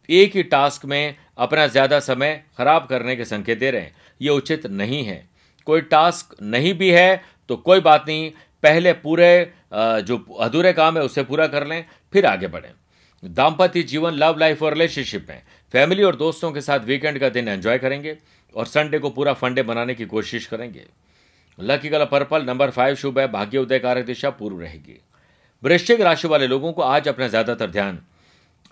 एक 0.10 0.36
ही 0.36 0.44
टास्क 0.46 0.86
में 0.86 1.16
अपना 1.38 1.68
ज़्यादा 1.68 2.00
समय 2.02 2.44
खराब 2.58 2.88
करने 2.88 3.16
के 3.16 3.26
संकेत 3.26 3.60
दे 3.60 3.72
रहे 3.72 3.82
हैं। 3.82 3.96
ये 4.22 4.30
उचित 4.32 4.66
नहीं 4.68 5.04
है। 5.06 5.24
कोई 5.68 5.82
टास्क 5.84 6.36
नहीं 6.44 6.74
भी 6.74 6.90
है 6.92 7.22
तो 7.50 7.56
कोई 7.58 7.80
बात 7.82 8.06
नहीं, 8.08 8.30
पहले 8.64 8.94
पूरे 8.96 9.52
जो 9.74 10.18
अधूरे 10.40 10.72
काम 10.74 10.98
है, 10.98 11.04
उसे 11.04 11.24
पूरा 11.24 11.48
कर 11.48 11.66
लें। 11.68 11.86
फिर 12.13 12.25
आगे 12.25 12.48
बढ़ें। 12.48 12.72
दाम्पत्य 13.24 13.82
जीवन 13.84 14.13
लव 14.13 14.38
लाइफ 14.38 14.63
और 14.63 14.74
रिलेशनशिप 14.74 15.25
में। 15.30 15.41
फैमिली 15.74 16.03
और 16.03 16.15
दोस्तों 16.15 16.51
के 16.51 16.62
साथ 16.62 16.80
वीकेंड 16.80 17.20
का 17.20 17.30
दिन 17.30 17.48
एंजॉय 17.48 17.77
करेंगे 17.77 18.18
और 18.56 18.65
संडे 18.65 19.00
को 19.00 19.10
पूरा 19.10 19.34
फंडे 19.34 19.63
बनाने 19.63 19.96
की 19.96 20.06
कोशिश 20.06 20.46
करेंगे। 20.46 20.86
Lucky 21.58 21.89
colour 21.89 22.06
purple 22.06 22.46
number 22.46 22.70
five 22.70 22.96
शुभ 22.96 23.20
है, 23.20 23.27
भाग्य 23.27 23.58
उदय 23.58 23.80
कारक 23.80 24.06
दिशा 24.06 24.30
पूर्व 24.30 24.62
रहेगी। 24.62 25.00
वृश्चिक 25.63 26.01
राशि 26.01 26.27
वाले 26.27 26.48
लोगों 26.48 26.72
को 26.74 26.82
आज 26.82 27.08
अपना 27.08 27.27
ज़्यादातर 27.27 27.70
ध्यान 27.70 28.00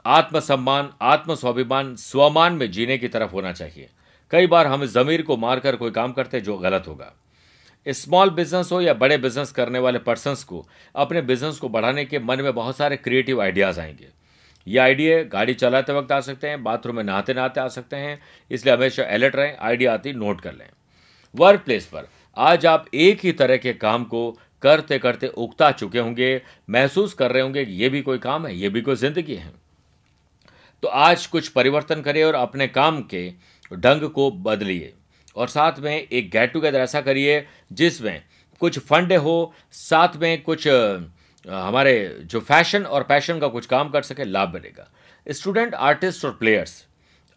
आत्मसम्मान 0.06 0.90
आत्म 1.02 1.36
स्वाभिमान 1.36 1.96
स्वमान 1.96 2.54
में 2.54 2.70
जीने 2.72 2.98
की 2.98 3.08
तरफ़ 3.08 3.32
होना 3.32 3.52
चाहिए। 3.52 3.90
कई 4.32 4.48
बार 4.48 4.68
हम 4.68 4.86
जमीर 4.86 5.22
को 5.22 5.38
मारकर 5.38 5.76
कोई 5.76 5.92
काम 5.92 6.12
करते 6.12 6.42
जो 6.42 6.58
गलत 6.58 6.88
होगा। 6.88 7.14
स्मॉल 7.90 8.30
बिज़नेस 8.30 8.70
हो 8.72 8.80
या 8.82 8.94
बड़े 8.94 9.18
बिज़नेस 9.18 9.52
करने 9.52 9.80
वाले 9.80 10.00
पर्सनस 10.00 10.44
को, 10.44 10.66
अपने 10.96 11.22
बिज़नेस 11.22 11.58
को 11.58 11.70
बढ़ाने 11.70 12.06
के 12.06 12.20
मन 12.20 12.42
में 12.42 12.54
बहुत 12.54 12.78
सारे 12.78 12.98
क्रिएटिव 12.98 13.42
आइडियाज़ 13.42 13.80
आएँगे। 13.80 14.08
ये 14.68 14.78
आइडिया 14.80 15.22
गाड़ी 15.24 15.54
चलाते 15.54 15.94
वक्त 15.94 16.12
आ 16.12 16.20
सकते 16.20 16.48
हैं 16.48 16.64
बाथरूम 16.64 16.96
में 16.96 17.04
नहाते 17.04 17.34
नहाते 17.34 17.60
आ 17.60 17.68
सकते 17.68 17.96
हैं, 17.96 18.20
इसलिए 18.52 18.76
हमेशा 18.76 19.04
अलर्ट 19.04 19.36
रहें 19.36 19.58
आइडिया 19.58 19.94
आती 19.94 20.14
नोट 20.14 20.42
कर 20.42 20.54
लें। 20.54 20.68
वर्क 21.36 21.62
प्लेस 21.62 21.86
पर, 21.86 22.08
आज 22.38 22.66
आप 22.66 22.86
एक 22.94 23.20
ही 23.20 23.32
तरह 23.32 23.58
के 23.58 23.74
काम 23.74 24.04
को 24.04 24.32
करते 24.62 25.00
करते 25.00 25.28
उगता 25.28 25.72
चुके 25.72 26.00
होंगे, 26.00 26.42
महसूस 26.70 27.14
कर 27.14 27.32
रहे 27.32 27.42
होंगे 27.42 27.66
कि 27.66 27.72
ये 27.74 27.90
भी 27.90 28.02
कोई 28.02 28.18
काम 28.18 28.48
है, 28.48 28.56
ये 28.56 28.70
भी 28.70 28.82
कोई 28.82 28.96
ज़िंदगी 28.96 29.36
है। 29.36 29.52
तो 30.84 30.88
आज 30.88 31.26
कुछ 31.26 31.48
परिवर्तन 31.48 32.02
करिए 32.02 32.24
और 32.24 32.36
अपने 32.36 32.68
काम 32.68 33.02
के 33.04 33.30
ढंग 33.72 34.10
को 34.10 34.30
बदलिए। 34.32 34.94
और 35.36 35.48
साथ 35.50 35.80
में 35.80 35.96
एक 35.96 36.30
गेट 36.32 36.54
टुगेदर 36.54 36.80
ऐसा 36.80 37.02
करिए 37.02 37.46
जिसमें 37.72 38.22
कुछ 38.62 38.80
फंड 38.80 39.14
हो, 39.14 39.54
साथ 39.72 40.16
में 40.18 40.42
कुछ 40.44 40.68
हमारे 41.46 41.94
जो 42.24 42.40
फ़ैशन 42.42 42.84
और 42.84 43.04
पैशन 43.04 43.40
का 43.40 43.48
कुछ 43.48 43.66
काम 43.66 43.90
कर 43.90 44.02
सके, 44.02 44.24
लाभ 44.26 44.54
मिलेगा। 44.54 44.90
स्टूडेंट, 45.28 45.74
आर्टिस्ट 45.74 46.26
और 46.26 46.32
प्लेयर्स, 46.32 46.86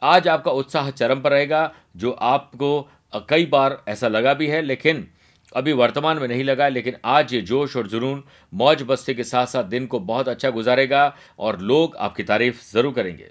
आज 0.02 0.28
आपका 0.28 0.50
उत्साह 0.52 0.90
चरम 0.92 1.20
पर 1.20 1.30
रहेगा, 1.30 1.72
जो 1.96 2.10
आपको 2.12 2.88
कई 3.28 3.46
बार 3.46 3.82
ऐसा 3.88 4.08
लगा 4.08 4.32
भी 4.34 4.46
है, 4.46 4.62
लेकिन 4.62 5.06
अभी 5.52 5.72
वर्तमान 5.72 6.18
में 6.18 6.26
नहीं 6.28 6.44
लगा, 6.44 6.68
लेकिन 6.68 6.96
आज 7.06 7.34
ये 7.34 7.40
जोश 7.42 7.76
और 7.76 7.86
जुनून, 7.88 8.22
मौज 8.52 8.82
बस्ती 8.82 9.14
के 9.14 9.24
साथ 9.24 9.46
साथ 9.46 9.64
दिन 9.66 9.86
को 9.86 10.00
बहुत 10.00 10.28
अच्छा 10.28 10.50
गुजारेगा 10.50 11.14
और 11.38 11.60
लोग 11.60 11.96
आपकी 11.98 12.22
तारीफ़ 12.24 12.62
ज़रूर 12.72 12.92
करेंगे। 12.92 13.30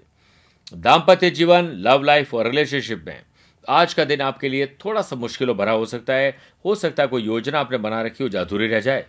दाम्पत्य 0.72 1.30
जीवन 1.32 1.72
लव 1.80 2.04
लाइफ 2.04 2.34
और 2.34 2.48
रिलेशनशिप 2.48 3.04
में 3.08 3.22
आज 3.68 3.94
का 3.94 4.06
दिन 4.06 4.22
आपके 4.22 4.50
लिए 4.50 4.66
थोड़ा 4.86 5.02
सा 5.02 5.16
मुश्किलों 5.16 5.56
भरा 5.58 5.72
हो 5.72 5.86
सकता 5.86 6.14
है। 6.14 6.36
हो 6.66 6.76
सकता 6.76 7.04
है 7.04 7.10
कोई 7.10 7.24
योजना 7.24 7.60
आपने 7.60 7.78
बना 7.78 8.02
रखी 8.02 8.24
हो 8.24 8.30
जो 8.30 8.40
अधूरी 8.40 8.68
रह 8.68 8.80
जाए। 8.80 9.06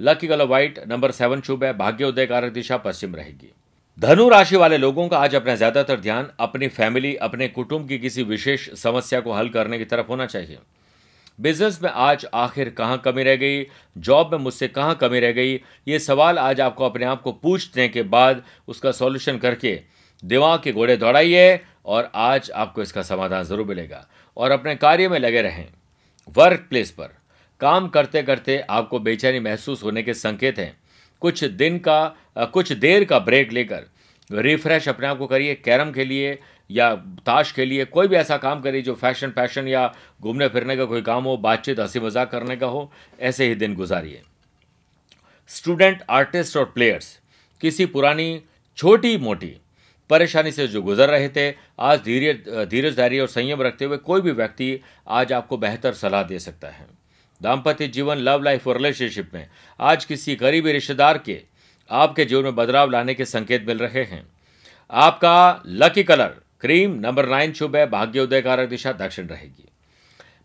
Lucky 0.00 0.26
colour 0.26 0.44
white 0.44 0.78
number 0.88 1.10
seven 1.10 1.40
शुभ 1.40 1.64
है। 1.64 1.72
भाग्य 1.78 2.04
उदय 2.04 2.26
कारक 2.26 2.52
दिशा 2.52 2.76
पश्चिम 2.76 3.16
रहेगी। 3.16 3.52
धनु 3.98 4.28
राशि 4.28 4.56
वाले 4.56 4.78
लोगों 4.78 5.08
का 5.08 5.18
आज 5.18 5.34
अपना 5.34 5.54
ज़्यादातर 5.54 6.00
ध्यान 6.00 6.30
अपनी 6.40 6.68
फैमिली 6.68 7.14
अपने 7.16 7.48
कुटुंब 7.48 7.88
की 7.88 7.98
किसी 7.98 8.22
विशेष 8.22 8.68
समस्या 8.72 9.20
को 9.20 9.32
हल 9.32 9.48
करने 9.48 9.78
की 9.78 9.84
तरफ़ 9.84 10.06
होना 10.06 10.26
चाहिए। 10.26 10.58
बिज़नेस 11.38 11.78
में 11.82 11.90
आज 11.90 12.26
आखिर 12.34 12.70
कहाँ 12.70 12.98
कमी 12.98 13.22
रह 13.22 13.36
गई? 13.36 13.64
जॉब 13.98 14.32
में 14.32 14.38
मुझसे 14.38 14.68
कहाँ 14.68 14.94
कमी 14.94 15.20
रह 15.20 15.32
गई? 15.32 15.54
ये 15.88 15.98
सवाल 15.98 16.38
आज 16.38 16.60
आपको 16.60 16.84
अपने 16.84 17.04
आप 17.04 17.22
को 17.22 17.32
पूछने 17.32 17.88
के 17.88 18.02
बाद 18.04 18.42
उसका 18.68 18.92
सॉल्यूशन 18.92 19.38
करके 19.38 19.80
दिमाग 20.22 20.60
के 20.62 20.72
घोड़े 20.72 20.96
दौड़ाइए। 20.96 21.60
और 21.86 22.10
आज 22.14 22.50
आपको 22.50 22.82
इसका 22.82 23.02
समाधान 23.02 23.44
ज़रूर 23.44 23.66
मिलेगा। 23.66 24.06
और 24.36 24.50
अपने 24.50 24.74
कार्य 24.76 25.08
में 25.08 25.18
लगे 25.18 25.42
रहें। 25.42 25.66
वर्क 26.36 26.66
प्लेस 26.70 26.90
पर 26.90 27.10
काम 27.60 27.88
करते 27.88 28.22
करते 28.22 28.58
आपको 28.60 28.98
बेचैनी 29.00 29.40
महसूस 29.40 29.82
होने 29.84 30.02
के 30.02 30.14
संकेत 30.14 30.58
हैं। 30.58 30.76
कुछ 31.22 31.44
दिन 31.44 31.78
का 31.78 32.46
कुछ 32.52 32.72
देर 32.74 33.04
का 33.04 33.18
ब्रेक 33.20 33.52
लेकर 33.52 33.86
रिफ्रेश 34.30 34.88
अपने 34.88 35.06
आप 35.06 35.18
को 35.18 35.26
करिए। 35.26 35.54
कैरम 35.54 35.90
के 35.92 36.04
लिए 36.04 36.38
या 36.70 36.94
ताश 37.26 37.50
के 37.52 37.64
लिए 37.64 37.84
कोई 37.86 38.08
भी 38.08 38.16
ऐसा 38.16 38.36
काम 38.38 38.60
करिए 38.62 38.82
जो 38.82 38.94
फ़ैशन 38.94 39.30
फ़ैशन 39.30 39.68
या 39.68 39.86
घूमने 40.20 40.48
फिरने 40.48 40.76
का 40.76 40.84
कोई 40.84 41.02
काम 41.02 41.24
हो, 41.24 41.36
बातचीत 41.36 41.80
हँसी 41.80 42.00
मज़ाक 42.00 42.30
करने 42.30 42.56
का 42.56 42.66
हो, 42.66 42.90
ऐसे 43.20 43.48
ही 43.48 43.54
दिन 43.54 43.74
गुजारिए। 43.74 44.22
स्टूडेंट 45.50 46.02
आर्टिस्ट 46.10 46.56
और 46.56 46.64
प्लेयर्स 46.66 47.18
किसी 47.60 47.86
पुरानी 47.86 48.42
छोटी 48.78 49.16
मोटी 49.18 49.56
परेशानी 50.12 50.50
से 50.52 50.66
जो 50.68 50.80
गुजर 50.82 51.08
रहे 51.10 51.28
थे, 51.28 51.48
आज 51.80 52.00
धीरे, 52.00 52.32
धीरज 52.66 52.96
धैर्य 52.96 53.20
और 53.20 53.28
संयम 53.28 53.62
रखते 53.62 53.84
हुए 53.84 53.96
कोई 53.98 54.20
भी 54.20 54.30
व्यक्ति 54.32 54.78
आज 55.08 55.32
आपको 55.32 55.56
बेहतर 55.58 55.92
सलाह 55.94 56.22
दे 56.22 56.38
सकता 56.38 56.68
है। 56.68 56.86
दाम्पत्य 57.40 57.86
जीवन 57.88 58.16
लव 58.18 58.42
लाइफ 58.42 58.66
और 58.68 58.76
रिलेशनशिप 58.76 59.30
में 59.34 59.46
आज 59.80 60.04
किसी 60.04 60.34
गरीबी 60.36 60.72
रिश्तेदार 60.72 61.18
के, 61.18 61.40
आपके 61.90 62.24
जीवन 62.24 62.44
में 62.44 62.54
बदलाव 62.56 62.90
लाने 62.90 63.14
के 63.14 63.24
संकेत 63.24 63.64
मिल 63.66 63.78
रहे 63.78 64.02
हैं। 64.04 64.22
आपका 64.90 65.62
lucky 65.66 66.02
colour 66.04 66.34
cream 66.60 66.98
number 67.00 67.28
nine 67.28 67.52
शुभ 67.52 67.76
है 67.76 67.86
भाग्योदय 67.90 68.42
कारक 68.42 68.68
दिशा 68.68 68.92
दक्षिण 68.94 69.26
रहेगी। 69.26 69.68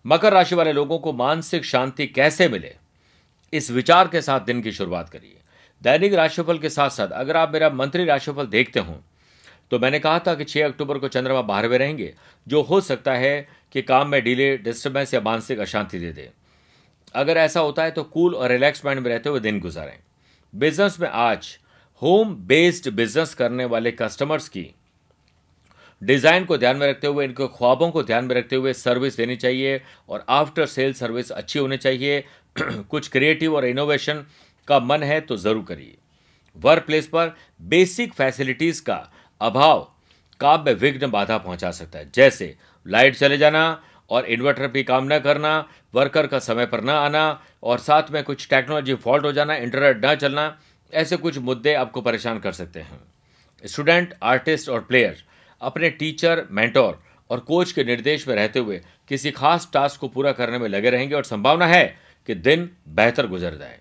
मकर 0.05 0.33
राशि 0.33 0.55
वाले 0.55 0.73
लोगों 0.73 0.99
को 0.99 1.13
मानसिक 1.15 1.65
शांति 1.65 2.07
कैसे 2.07 2.47
मिले, 2.49 2.73
इस 3.53 3.69
विचार 3.71 4.07
के 4.07 4.21
साथ 4.21 4.39
दिन 4.41 4.61
की 4.61 4.71
शुरुआत 4.71 5.09
करिए। 5.09 5.37
दैनिक 5.81 6.13
राशिफल 6.13 6.57
के 6.57 6.69
साथ 6.69 6.89
साथ 6.91 7.07
अगर 7.15 7.37
आप 7.37 7.53
मेरा 7.53 7.69
मंत्री 7.71 8.05
राशिफल 8.05 8.45
देखते 8.47 8.79
हो 8.79 8.99
तो 9.71 9.79
मैंने 9.79 9.99
कहा 9.99 10.19
था 10.19 10.33
कि 10.35 10.43
6 10.45 10.65
अक्टूबर 10.65 10.97
को 10.97 11.07
चंद्रमा 11.07 11.41
बारहवें 11.43 11.77
रहेंगे, 11.77 12.13
जो 12.47 12.61
हो 12.61 12.81
सकता 12.81 13.13
है 13.13 13.47
कि 13.71 13.81
काम 13.81 14.09
में 14.09 14.23
डिले 14.23 14.55
डिस्टर्बेंस 14.57 15.13
या 15.13 15.21
मानसिक 15.21 15.59
अशांति 15.59 15.99
दे 15.99 16.11
दे। 16.11 16.29
अगर 17.15 17.37
ऐसा 17.37 17.59
होता 17.59 17.83
है 17.83 17.91
तो 17.91 18.03
कूल 18.05 18.35
और 18.35 18.51
रिलैक्स 18.51 18.85
माइंड 18.85 19.01
में 19.01 19.09
रहते 19.09 19.29
हुए 19.29 19.39
दिन 19.39 19.59
गुजारें। 19.59 19.97
बिज़नेस 20.53 20.99
में 20.99 21.07
आज 21.09 21.57
होम 22.01 22.33
बेस्ड 22.47 22.89
बिज़नेस 22.89 23.33
करने 23.33 23.65
वाले 23.65 23.91
कस्टमर्स 23.91 24.49
की 24.49 24.69
डिज़ाइन 26.01 26.43
को 26.45 26.57
ध्यान 26.57 26.77
में 26.77 26.87
रखते 26.87 27.07
हुए, 27.07 27.25
इनके 27.25 27.47
ख्वाबों 27.47 27.89
को 27.91 28.03
ध्यान 28.03 28.25
में 28.25 28.35
रखते 28.35 28.55
हुए 28.55 28.73
सर्विस 28.73 29.15
देनी 29.17 29.35
चाहिए 29.35 29.81
और 30.09 30.25
आफ्टर 30.29 30.65
सेल 30.65 30.93
सर्विस 30.93 31.31
अच्छी 31.31 31.59
होनी 31.59 31.77
चाहिए। 31.77 32.23
कुछ 32.59 33.07
क्रिएटिव 33.07 33.55
और 33.55 33.65
इनोवेशन 33.65 34.25
का 34.67 34.79
मन 34.79 35.03
है 35.03 35.19
तो 35.21 35.37
ज़रूर 35.37 35.63
करिए। 35.63 35.95
वर्क 36.57 36.85
प्लेस 36.85 37.07
पर 37.07 37.35
बेसिक 37.61 38.13
फैसिलिटीज़ 38.13 38.81
का 38.81 38.97
अभाव 39.41 39.91
में 40.43 40.73
विघ्न 40.73 41.09
बाधा 41.11 41.37
पहुँचा 41.37 41.71
सकता 41.71 41.99
है। 41.99 42.11
जैसे 42.15 42.55
लाइट 42.87 43.15
चले 43.15 43.37
जाना 43.37 43.83
और 44.09 44.25
इन्वर्टर 44.25 44.67
भी 44.67 44.83
काम 44.83 45.13
न 45.13 45.19
करना, 45.19 45.67
वर्कर 45.95 46.27
का 46.27 46.39
समय 46.39 46.65
पर 46.65 46.83
न 46.83 46.89
आना 46.89 47.41
और 47.63 47.79
साथ 47.79 48.11
में 48.11 48.23
कुछ 48.23 48.47
टेक्नोलॉजी 48.49 48.95
फॉल्ट 48.95 49.25
हो 49.25 49.31
जाना, 49.31 49.55
इंटरनेट 49.55 50.05
न 50.05 50.15
चलना, 50.15 50.57
ऐसे 50.93 51.17
कुछ 51.17 51.37
मुद्दे 51.37 51.73
आपको 51.73 52.01
परेशान 52.01 52.39
कर 52.39 52.51
सकते 52.51 52.79
हैं। 52.79 52.99
स्टूडेंट, 53.65 54.13
आर्टिस्ट 54.23 54.69
और 54.69 54.81
प्लेयर, 54.81 55.23
अपने 55.61 55.89
टीचर, 55.89 56.45
मेंटोर 56.51 57.03
और 57.29 57.39
कोच 57.39 57.71
के 57.71 57.83
निर्देश 57.83 58.27
में 58.27 58.35
रहते 58.35 58.59
हुए 58.59 58.81
किसी 59.07 59.31
खास 59.31 59.69
टास्क 59.73 59.99
को 59.99 60.07
पूरा 60.07 60.31
करने 60.31 60.57
में 60.57 60.69
लगे 60.69 60.89
रहेंगे 60.89 61.15
और 61.15 61.23
संभावना 61.23 61.67
है 61.67 61.97
कि 62.27 62.35
दिन 62.35 62.69
बेहतर 62.87 63.27
गुजर 63.27 63.55
जाए। 63.55 63.79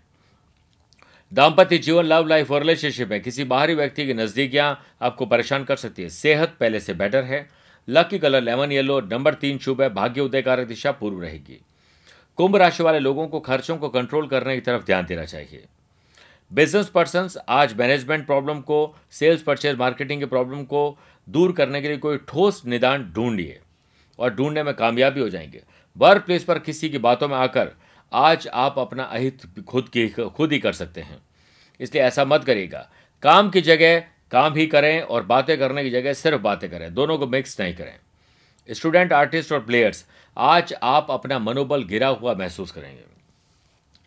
दाम्पत्य 1.32 1.78
जीवन 1.78 2.04
लव 2.04 2.26
लाइफ 2.26 2.50
और 2.50 2.60
रिलेशनशिप 2.60 3.08
में 3.08 3.22
किसी 3.22 3.44
बाहरी 3.44 3.74
व्यक्ति 3.74 4.06
की 4.06 4.14
नजदीकियाँ 4.14 4.84
आपको 5.02 5.26
परेशान 5.26 5.64
कर 5.64 5.76
सकती 5.76 6.02
है। 6.02 6.08
सेहत 6.08 6.54
पहले 6.60 6.80
से 6.80 6.94
बेटर 6.94 7.24
है। 7.24 7.48
Lucky 7.88 8.18
colour 8.18 8.40
lemon 8.40 8.72
yellow 8.72 9.00
number 9.00 9.34
तीन 9.34 9.58
शुभ 9.58 9.82
है। 9.82 9.88
भाग्य 9.88 10.20
उदयकारक 10.20 10.66
दिशा 10.66 10.92
पूर्व 10.92 11.22
रहेगी। 11.22 11.60
कुंभ 12.36 12.56
राशि 12.56 12.82
वाले 12.82 12.98
लोगों 12.98 13.28
को 13.28 13.40
खर्चों 13.40 13.76
को 13.76 13.88
कंट्रोल 13.88 14.26
करने 14.26 14.54
की 14.54 14.60
तरफ़ 14.60 14.86
ध्यान 14.86 15.06
देना 15.06 15.24
चाहिए। 15.24 15.64
बिज़नेस 16.52 16.88
पर्सन 16.88 17.28
आज 17.48 17.74
मैनेजमेंट 17.74 18.26
प्रॉब्लम 18.26 18.60
को 18.60 18.96
सेल्स 19.10 19.42
परचेज 19.42 19.76
मार्केटिंग 19.76 20.20
के 20.20 20.26
प्रॉब्लम 20.26 20.64
को 20.64 20.98
दूर 21.28 21.52
करने 21.52 21.82
के 21.82 21.88
लिए 21.88 21.96
कोई 21.96 22.16
ठोस 22.16 22.62
निदान 22.66 23.12
ढूंढिए। 23.14 23.60
और 24.18 24.34
ढूँढने 24.34 24.62
में 24.62 24.74
कामयाबी 24.74 25.20
हो 25.20 25.28
जाएँगे। 25.28 25.62
वर्क 25.96 26.22
प्लेस 26.22 26.44
पर 26.44 26.58
किसी 26.58 26.88
की 26.88 26.98
बातों 26.98 27.28
में 27.28 27.36
आकर 27.36 27.72
आज 28.12 28.48
आप 28.48 28.78
अपना 28.78 29.02
अहित 29.02 29.42
खुद 29.68 29.88
की, 29.88 30.08
खुद 30.08 30.52
ही 30.52 30.58
कर 30.58 30.72
सकते 30.72 31.00
हैं। 31.00 31.18
इसलिए 31.80 32.04
ऐसा 32.04 32.24
मत 32.24 32.44
करिएगा। 32.44 32.90
काम 33.22 33.50
की 33.50 33.60
जगह 33.60 34.00
काम 34.30 34.54
ही 34.54 34.66
करें 34.66 35.00
और 35.00 35.22
बातें 35.22 35.58
करने 35.58 35.84
की 35.84 35.90
जगह 35.90 36.12
सिर्फ़ 36.12 36.42
बातें 36.42 36.70
करें। 36.70 36.94
दोनों 36.94 37.18
को 37.18 37.26
मिक्स 37.26 37.60
नहीं 37.60 37.74
करें। 37.74 37.94
स्टूडेंट 38.70 39.12
आर्टिस्ट 39.12 39.52
और 39.52 39.60
प्लेयर्स 39.60 40.06
आज 40.36 40.74
आप 40.82 41.06
अपना 41.10 41.38
मनोबल 41.38 41.84
गिरा 41.84 42.08
हुआ 42.08 42.34
महसूस 42.34 42.70
करेंगे। 42.70 43.02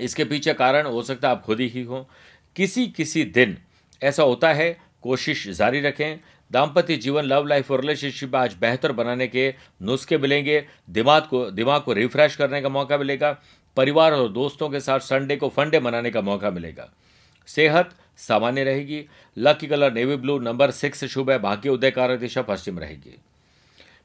इसके 0.01 0.25
पीछे 0.25 0.53
कारण 0.53 0.85
हो 0.85 1.01
सकता 1.01 1.27
है 1.27 1.31
आप 1.31 1.43
खुद 1.43 1.59
ही 1.59 1.83
हो। 1.83 2.09
किसी 2.55 2.87
किसी 2.87 3.23
दिन 3.23 3.57
ऐसा 4.03 4.23
होता 4.23 4.53
है, 4.53 4.81
कोशिश 5.01 5.49
जारी 5.49 5.81
रखें। 5.81 6.19
दाम्पत्य 6.51 6.95
जीवन 6.95 7.23
लव 7.23 7.45
लाइफ 7.45 7.71
और 7.71 7.81
रिलेशनशिप 7.81 8.35
आज 8.35 8.53
बेहतर 8.53 8.91
बनाने 8.91 9.27
के 9.27 9.55
नुस्खे 9.81 10.17
मिलेंगे। 10.17 10.67
दिमाग 10.89 11.23
को 11.23 11.51
दिमाग 11.51 11.81
को 11.81 11.93
रिफ्रेश 11.93 12.35
करने 12.35 12.61
का 12.61 12.69
मौका 12.69 12.97
मिलेगा। 12.97 13.41
परिवार 13.77 14.13
और 14.13 14.27
दोस्तों 14.29 14.69
के 14.69 14.79
साथ 14.79 14.99
संडे 14.99 15.35
को 15.35 15.49
फंडे 15.49 15.79
मनाने 15.79 16.11
का 16.11 16.21
मौका 16.21 16.51
मिलेगा। 16.51 16.89
सेहत 17.47 17.89
सामान्य 18.17 18.63
रहेगी। 18.63 19.05
Lucky 19.37 19.67
colour 19.67 19.93
navy 19.93 20.15
blue 20.15 20.37
number 20.39 20.71
six 20.71 21.03
शुभ 21.05 21.29
है। 21.31 21.39
भाग्य 21.39 21.69
उदय 21.69 21.91
कारक 21.91 22.19
दिशा 22.19 22.41
पश्चिम 22.41 22.79
रहेगी। 22.79 23.17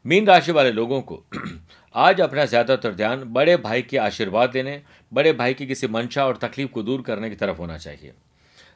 मीन 0.04 0.26
राशि 0.26 0.52
वाले 0.52 0.72
लोगों 0.72 1.00
को 1.02 1.22
आज 1.94 2.20
अपना 2.20 2.44
ज़्यादातर 2.44 2.94
ध्यान 2.94 3.22
बड़े 3.24 3.56
भाई 3.56 3.82
के 3.82 3.96
आशीर्वाद 3.96 4.50
देने, 4.50 4.80
बड़े 5.12 5.32
भाई 5.32 5.54
की 5.54 5.66
किसी 5.66 5.88
मंशा 5.88 6.26
और 6.26 6.36
तकलीफ़ 6.36 6.70
को 6.70 6.82
दूर 6.82 7.02
करने 7.02 7.30
की 7.30 7.36
तरफ़ 7.36 7.58
होना 7.58 7.78
चाहिए। 7.78 8.12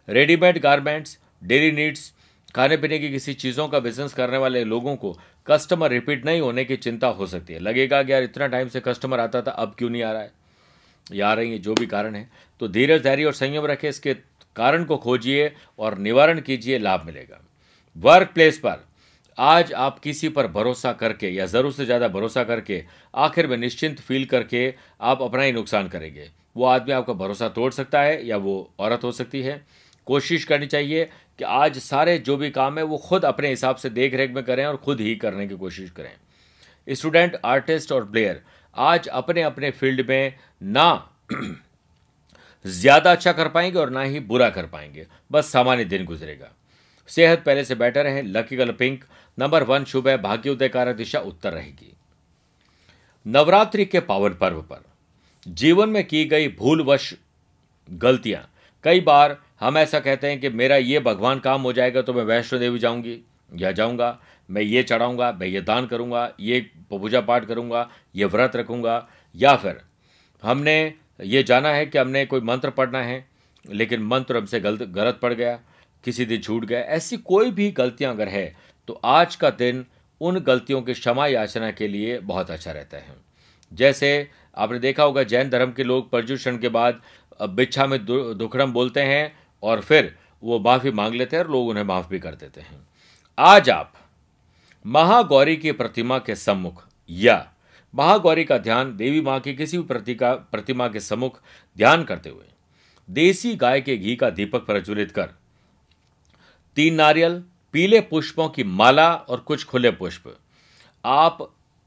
रेडीमेड 0.09 0.59
गारमेंट्स 0.59 1.19
डेली 1.43 1.73
नीड्स 1.73 2.13
खाने 2.55 2.77
पीने 2.77 2.99
की 2.99 3.11
किसी 3.11 3.35
चीज़ों 3.35 3.69
का 3.69 3.79
बिज़नेस 3.79 4.15
करने 4.15 4.37
वाले 4.37 4.65
लोगों 4.65 4.97
को 4.97 5.13
कस्टमर 5.47 5.91
रिपीट 5.91 6.25
नहीं 6.27 6.41
होने 6.41 6.65
की 6.65 6.77
चिंता 6.77 7.09
हो 7.09 7.27
सकती 7.27 7.53
है। 7.53 7.59
लगेगा 7.59 8.03
कि 8.03 8.13
यार 8.13 8.23
इतना 8.23 8.47
टाइम 8.47 8.69
से 8.69 8.81
कस्टमर 8.81 9.21
आता 9.21 9.43
था, 9.43 9.51
अब 9.51 9.75
क्यों 9.79 9.91
नहीं 9.91 10.03
आ 10.03 10.13
रहा 10.13 10.23
है? 10.23 10.33
या 11.11 11.29
आ 11.29 11.35
रही 11.35 11.53
है, 11.53 11.59
जो 11.59 11.75
भी 11.75 11.87
कारण 11.87 12.15
है 12.15 12.29
तो 12.61 12.69
धीरज, 12.69 13.03
धैर्य 13.03 13.25
और 13.25 13.33
संयम 13.35 13.67
रखें, 13.67 13.89
इसके 13.89 14.15
कारण 14.57 14.85
को 14.85 14.97
खोजिए 14.99 15.53
और 15.79 15.99
निवारण 15.99 16.41
कीजिए, 16.41 16.79
लाभ 16.79 17.03
मिलेगा। 17.07 17.41
वर्क 17.97 18.31
प्लेस 18.35 18.59
पर 18.59 18.87
आज 19.39 19.73
आप 19.75 19.99
किसी 19.99 20.29
पर 20.29 20.47
भरोसा 20.49 20.93
करके 20.95 21.29
या 21.29 21.47
ज़रूर 21.47 21.73
से 21.73 21.85
ज़्यादा 21.85 22.09
भरोसा 22.09 22.43
करके 22.45 22.83
आखिर 23.15 23.47
में 23.47 23.57
निश्चिंत 23.57 24.01
फील 24.01 24.25
करके 24.27 24.73
आप 25.03 25.23
अपना 25.23 25.43
ही 25.43 25.53
नुकसान 25.53 25.89
करेंगे। 25.89 26.29
वो 26.57 26.65
आदमी 26.67 26.93
आपका 26.93 27.13
भरोसा 27.15 27.49
तोड़ 27.51 27.73
सकता 27.73 28.01
है 28.03 28.27
या 28.27 28.37
वो 28.39 28.71
औरत 28.79 29.05
हो 29.05 29.13
सकती 29.13 29.43
है। 29.43 29.61
कोशिश 30.07 30.45
करनी 30.45 30.67
चाहिए 30.67 31.05
कि 31.39 31.45
आज 31.45 31.79
सारे 31.79 32.17
जो 32.19 32.37
भी 32.37 32.51
काम 32.51 32.79
है, 32.79 32.85
वो 32.85 32.97
खुद 32.99 33.25
अपने 33.25 33.49
हिसाब 33.49 33.77
से 33.77 33.91
देख 33.91 34.15
रेख 34.15 34.31
में 34.31 34.43
करें 34.45 34.65
और 34.67 34.77
खुद 34.79 35.01
ही 35.01 35.15
करने 35.17 35.47
की 35.49 35.57
कोशिश 35.57 35.91
करें। 35.91 36.11
स्टूडेंट, 36.89 37.37
आर्टिस्ट 37.45 37.93
और 37.93 38.11
प्लेयर 38.11 38.43
आज 38.79 39.09
अपने 39.09 39.43
अपने 39.43 39.71
फ़ील्ड 39.71 40.09
में 40.09 40.35
ना 40.63 41.09
ज़्यादा 42.65 43.13
अच्छा 43.13 43.33
कर 43.33 43.49
पाएँगे 43.49 43.79
और 43.79 43.91
ना 43.91 44.03
ही 44.03 44.21
बुरा 44.23 44.49
कर 44.51 44.67
पाएँगे। 44.67 45.07
बस 45.33 45.51
सामान्य 45.53 45.85
दिन 45.85 46.05
गुजरेगा। 46.05 46.51
सेहत 47.09 47.43
पहले 47.47 47.65
से 47.65 47.75
बेटर 47.75 48.07
है। 48.07 48.23
Lucky 48.23 48.57
colour 48.57 48.73
pink. 48.73 49.05
Number 49.39 49.63
one 49.63 49.85
शुभ 49.85 50.09
है। 50.09 50.17
भाग्य 50.23 50.51
उदय 50.51 50.69
कारक 50.69 50.97
दिशा 50.97 51.19
उत्तर 51.21 51.53
रहेगी। 51.53 51.93
नवरात्रि 53.27 53.85
के 53.85 54.01
पावन 54.01 54.35
पर्व 54.35 54.61
पर। 54.63 54.85
जीवन 55.47 55.89
में 55.89 56.07
की 56.07 56.25
गई 56.25 56.49
भूलवश 56.49 57.13
गलतियाँ। 57.89 58.43
कई 58.85 59.01
बार 59.01 59.37
हम 59.61 59.79
ऐसा 59.79 60.01
कहते 60.01 60.27
हैं 60.27 60.41
कि 60.41 60.49
मेरा 60.51 60.77
ये 60.77 61.01
भगवान 61.01 61.39
काम 61.39 61.63
हो 61.63 61.73
जाएगा 61.73 62.03
तो 62.03 62.15
मैं 62.15 62.25
वैष्णो 62.25 62.59
देवी 62.59 62.79
जाऊँगी 62.79 63.19
या 63.55 63.73
जाऊँगा। 63.73 64.19
मैं 64.49 64.63
ये 64.63 64.83
चढ़ाऊँगा, 64.83 65.31
मैं 65.33 65.47
ये 65.47 65.61
दान 65.61 65.87
करूँगा, 65.87 66.31
ये 66.41 66.61
पूजा 66.91 67.21
पाठ 67.21 67.45
करूँगा, 67.45 67.89
ये 68.15 68.25
व्रत 68.27 68.57
रखूँगा, 68.57 69.07
या 69.35 69.55
फिर 69.57 69.81
हमने 70.43 70.95
ये 71.21 71.43
जाना 71.43 71.69
है 71.69 71.87
कि 71.87 71.99
हमने 71.99 72.25
कोई 72.27 72.41
मंत्र 72.43 72.71
पढ़ना 72.71 73.03
है, 73.03 73.25
लेकिन 73.65 74.03
मंत्र 74.03 74.37
हमसे 74.37 74.61
गलत 74.61 74.83
गलत 74.91 75.19
पड़ 75.23 75.33
गया, 75.35 75.59
किसी 76.05 76.25
दिन 76.27 76.41
छूट 76.41 76.65
गया, 76.65 76.81
ऐसी 76.81 77.17
कोई 77.19 77.51
भी 77.51 77.71
गलतियाँ 77.73 78.13
अगर 78.15 78.29
है 78.29 78.55
तो 78.89 79.01
आज 79.05 79.37
का 79.37 79.51
दिन 79.53 79.85
उन 80.21 80.39
गलतियों 80.41 80.81
की 80.83 80.93
क्षमा 80.95 81.27
याचना 81.27 81.71
के 81.71 81.89
लिए 81.89 82.19
बहुत 82.21 82.51
अच्छा 82.51 82.73
रहता 82.73 82.97
है। 82.97 83.17
जैसे 83.73 84.29
आपने 84.57 84.79
देखा 84.79 85.03
होगा, 85.03 85.23
जैन 85.23 85.51
धर्म 85.51 85.73
के 85.73 85.85
लोग 85.85 86.11
प्रदूषण 86.11 86.59
के 86.59 86.69
बाद 86.71 87.01
बिच्छा 87.41 87.87
में 87.87 87.99
दुखड़म 88.05 88.73
बोलते 88.73 89.01
हैं 89.03 89.33
और 89.63 89.81
फिर 89.81 90.15
वो 90.43 90.59
माफ़ी 90.61 90.91
मांग 90.93 91.15
लेते 91.15 91.37
हैं 91.37 91.45
और 91.45 91.51
लोग 91.51 91.69
उन्हें 91.69 91.85
माफ़ 91.85 92.09
भी 92.09 92.19
कर 92.19 92.35
देते 92.35 92.61
हैं। 92.61 92.81
आज 93.39 93.71
आप 93.71 93.93
महागौरी 94.89 95.57
की 95.57 95.73
प्रतिमा 95.73 96.19
के 96.19 96.35
सम्मुख, 96.35 96.85
या 97.11 97.47
महागौरी 97.95 98.45
का 98.45 98.59
ध्यान 98.59 98.97
देवी 98.97 99.21
माँ 99.21 99.39
की 99.41 99.55
किसी 99.55 99.77
भी 99.79 99.85
प्रतिका, 99.85 100.33
प्रतिमा 100.33 100.89
के 100.89 101.01
सम्मुख 101.01 101.41
ध्यान 101.77 102.05
करते 102.05 102.31
हुए, 102.31 102.45
देसी 103.09 103.55
गाय 103.57 103.81
के 103.81 103.97
घी 103.97 104.15
का 104.17 104.31
दीपक 104.31 104.67
प्रज्वलित 104.67 105.11
कर, 105.11 105.29
तीन 106.77 106.95
नारियल, 106.95 107.43
पीले 107.75 108.01
पुष्पों 108.01 108.49
की 108.49 108.65
माला 108.65 109.13
और 109.15 109.41
कुछ 109.41 109.65
खुले 109.65 109.91
पुष्प, 109.91 110.35
आप 111.05 111.39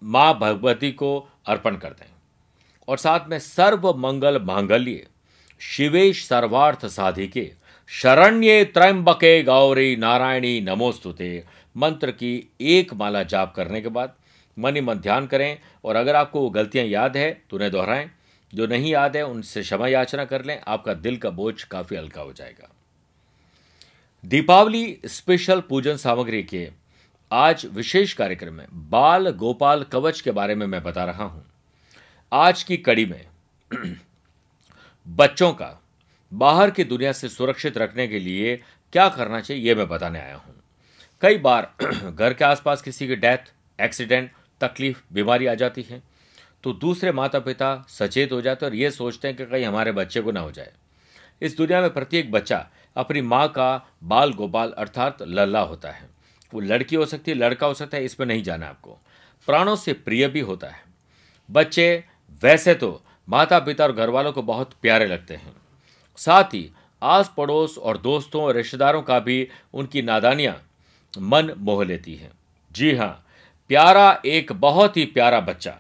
माँ 0.02 0.38
भगवती 0.40 0.92
को 0.92 1.18
अर्पण 1.48 1.76
कर 1.76 1.90
दें। 1.90 2.10
और 2.88 2.98
साथ 2.98 3.30
में 3.30 3.38
सर्व 3.40 3.94
मंगल 3.98 4.40
मांगल्य 4.42 5.08
शिवेश 5.62 6.26
सर्वार्थ 6.28 6.86
साधिके, 6.86 7.52
शरण्ये 7.90 8.64
त्रयंबके 8.66 9.42
गौरी 9.44 9.96
नारायणी 9.96 10.60
नमोस्तुते। 10.62 11.44
मंत्र 11.76 12.12
की 12.12 12.50
एक 12.62 12.94
माला 12.94 13.24
जाप 13.24 13.54
करने 13.56 13.82
के 13.82 13.90
बाद 13.90 14.16
मन 14.58 14.76
ही 14.76 14.82
मन 14.82 14.96
ध्यान 14.96 15.28
करें 15.28 15.58
और 15.86 15.96
अगर 15.96 16.16
आपको 16.16 16.42
वो 16.42 16.50
गलतियाँ 16.50 16.86
याद 16.86 17.18
है 17.18 17.42
तो 17.50 17.58
उन्हें 17.58 17.72
दोहराएँ। 17.72 18.12
जो 18.54 18.68
नहीं 18.68 18.92
याद 18.92 19.18
है, 19.18 19.26
उनसे 19.26 19.62
क्षमा 19.62 19.88
याचना 19.88 20.26
कर 20.26 20.46
लें। 20.46 20.62
आपका 20.68 20.94
दिल 20.94 21.18
का 21.18 21.30
बोझ 21.30 21.64
काफ़ी 21.64 21.98
हल्का 21.98 22.22
हो 22.22 22.34
जाएगा। 22.34 22.70
दीपावली 24.26 25.00
स्पेशल 25.06 25.62
पूजन 25.62 25.98
सामग्री 25.98 26.44
के 26.44 26.72
आज 27.32 27.66
विशेष 27.66 28.14
कार्यक्रम 28.14 28.54
में 28.54 28.68
बाल 28.74 29.30
गोपाल 29.30 29.84
कवच 29.84 30.22
के 30.22 30.32
बारे 30.32 30.56
में 30.56 30.68
मैं 30.68 30.84
बता 30.84 31.06
रहा 31.06 31.24
हूँ। 31.24 31.46
आज 32.32 32.64
की 32.64 32.78
कड़ी 32.78 33.06
में 33.06 33.26
बच्चों 35.08 35.54
का 35.54 35.82
बाहर 36.34 36.72
की 36.72 36.84
दुनिया 36.84 37.12
से 37.12 37.30
सुरक्षित 37.30 37.78
रखने 37.78 38.08
के 38.08 38.20
लिए 38.20 38.56
क्या 38.94 39.10
करना 39.10 39.42
चाहिए 39.42 39.64
यह 39.64 39.76
मैं 39.76 39.88
बताने 39.88 40.20
आया 40.20 40.36
हूँ। 40.36 40.61
कई 41.22 41.38
बार 41.38 41.70
घर 42.12 42.34
के 42.34 42.46
आसपास 42.46 42.82
किसी 42.82 43.08
की 43.08 43.16
डेथ, 43.16 43.52
एक्सीडेंट, 43.80 44.32
तकलीफ़, 44.62 45.02
बीमारी 45.14 45.46
आ 45.46 45.54
जाती 45.54 45.82
है 45.82 46.02
तो 46.64 46.74
दूसरे 46.74 47.12
माता 47.12 47.40
पिता 47.40 47.86
सचेत 47.90 48.32
हो 48.32 48.42
जाते 48.42 48.66
और 48.66 48.76
ये 48.76 48.90
सोचते 48.92 49.28
हैं 49.28 49.38
कि 49.38 49.46
कहीं 49.46 49.66
हमारे 49.66 49.92
बच्चे 49.92 50.22
को 50.22 50.32
ना 50.32 50.40
हो 50.40 50.52
जाए। 50.52 50.72
इस 51.42 51.58
दुनिया 51.58 51.82
में 51.82 51.94
प्रत्येक 51.94 52.32
बच्चा 52.32 52.68
अपनी 52.96 53.22
माँ 53.22 53.48
का 53.48 53.70
बाल 54.04 54.34
गोपाल 54.34 54.72
अर्थात 54.72 55.22
लल्ला 55.22 55.60
होता 55.60 55.92
है। 55.92 56.10
वो 56.54 56.60
लड़की 56.60 56.96
हो 56.96 57.06
सकती 57.06 57.32
है, 57.32 57.38
लड़का 57.38 57.68
हो 57.68 57.74
सकता 57.74 57.98
है 57.98 58.06
इसमें 58.06 58.28
नहीं 58.28 58.44
जाना 58.44 58.68
आपको। 58.68 58.98
प्राणों 59.48 59.76
से 59.76 59.94
प्रिय 59.94 60.28
भी 60.28 60.40
होता 60.40 60.68
है। 60.68 60.84
बच्चे 61.50 62.04
वैसे 62.44 62.74
तो 62.74 63.04
माता 63.30 63.60
पिता 63.60 63.84
और 63.84 63.92
घर 63.92 64.10
वालों 64.10 64.34
को 64.34 64.42
बहुत 64.42 64.74
प्यारे 64.82 65.08
लगते 65.08 65.36
हैं। 65.36 65.56
साथ 66.18 66.54
ही 66.54 66.70
आस 67.02 67.32
पड़ोस 67.38 67.78
और 67.78 67.98
दोस्तों 67.98 68.44
और 68.44 68.56
रिश्तेदारों 68.56 69.02
का 69.02 69.20
भी 69.20 69.48
उनकी 69.74 70.02
नादानियाँ 70.02 70.62
मन 71.14 71.52
मोह 71.58 71.84
लेती 71.86 72.16
है। 72.16 72.32
जी 72.72 72.96
हाँ 72.96 73.26
प्यारा 73.70 74.22
एक 74.26 74.52
बहुत 74.54 74.98
ही 74.98 75.06
प्यारा 75.08 75.40
बच्चा। 75.42 75.78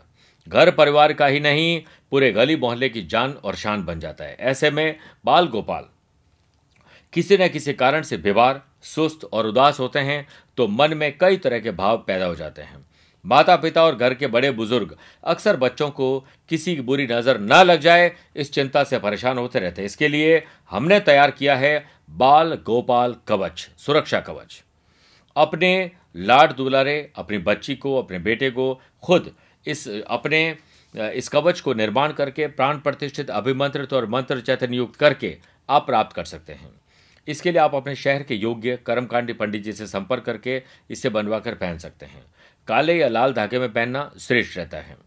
घर 0.48 0.72
परिवार 0.72 1.14
का 1.14 1.26
ही 1.26 1.40
नहीं, 1.40 1.82
पूरे 2.12 2.32
गली 2.32 2.56
मोहल्ले 2.56 2.90
की 2.90 3.02
जान 3.04 3.32
और 3.34 3.56
शान 3.56 3.84
बन 3.86 4.00
जाता 4.00 4.24
है। 4.24 4.36
ऐसे 4.42 4.72
में 4.72 4.96
बाल 5.26 5.48
गोपाल, 5.48 5.86
किसी 7.14 7.38
न 7.38 7.48
किसी 7.48 7.74
कारण 7.74 8.02
से 8.02 8.18
बीमार 8.20 8.62
सुस्त 8.86 9.24
और 9.26 9.48
उदास 9.48 9.80
होते 9.80 10.00
हैं 10.00 10.26
तो 10.58 10.68
मन 10.70 10.94
में 10.98 11.12
कई 11.18 11.38
तरह 11.38 11.60
के 11.60 11.72
भाव 11.74 11.98
पैदा 12.08 12.26
हो 12.26 12.36
जाते 12.36 12.62
हैं। 12.62 12.86
माता 13.26 13.56
पिता 13.58 13.84
और 13.84 13.96
घर 13.96 14.14
के 14.14 14.28
बड़े 14.30 14.52
बुज़ुर्ग 14.52 14.96
अक्सर 15.26 15.58
बच्चों 15.58 15.90
को 15.92 16.26
किसी 16.50 16.76
की 16.76 16.82
बुरी 16.82 17.08
नज़र 17.08 17.40
न 17.40 17.62
लग 17.64 17.80
जाए, 17.80 18.12
इस 18.36 18.52
चिंता 18.54 18.84
से 18.84 19.00
परेशान 19.00 19.38
होते 19.38 19.60
रहते 19.60 19.82
हैं। 19.82 19.86
इसके 19.86 20.08
लिए 20.08 20.44
हमने 20.72 21.00
तैयार 21.02 21.32
किया 21.32 21.56
है 21.58 21.86
बाल 22.12 22.54
गोपाल 22.66 23.16
कवच, 23.28 23.70
सुरक्षा 23.78 24.20
कवच। 24.22 24.62
अपने 25.36 25.92
लाड 26.16 26.52
दुलारे, 26.52 27.12
अपनी 27.16 27.38
बच्ची 27.40 27.76
को, 27.76 27.98
अपने 27.98 28.20
बेटे 28.20 28.50
को 28.52 28.74
खुद 29.04 29.32
इस, 29.66 29.88
अपने 29.88 30.58
इस 30.96 31.30
कवच 31.30 31.60
को 31.60 31.74
निर्माण 31.74 32.12
करके, 32.12 32.48
प्राण 32.48 32.80
प्रतिष्ठित 32.80 33.30
अभिमंत्रित 33.30 33.94
और 33.94 34.10
मंत्र 34.10 34.40
चैतन्य 34.42 34.78
युक्त 34.78 35.00
करके 35.00 35.38
आप 35.70 35.86
प्राप्त 35.86 36.16
कर 36.16 36.26
सकते 36.26 36.54
हैं। 36.54 36.72
इसके 37.28 37.52
लिए 37.52 37.60
आप 37.62 37.76
अपने 37.76 37.96
शहर 37.96 38.24
के 38.24 38.36
योग्य 38.36 38.78
कर्मकांडी 38.86 39.34
पंडित 39.34 39.64
जी 39.64 39.74
से 39.74 39.88
संपर्क 39.88 40.24
करके 40.24 40.62
इसे 40.90 41.10
बनवा 41.10 41.40
कर 41.40 41.56
पहन 41.56 41.78
सकते 41.78 42.06
हैं। 42.06 42.24
काले 42.68 42.98
या 42.98 43.08
लाल 43.08 43.34
धागे 43.34 43.60
में 43.60 43.72
पहनना 43.74 44.12
श्रेष्ठ 44.20 44.58
रहता 44.58 44.78
है। 44.78 44.98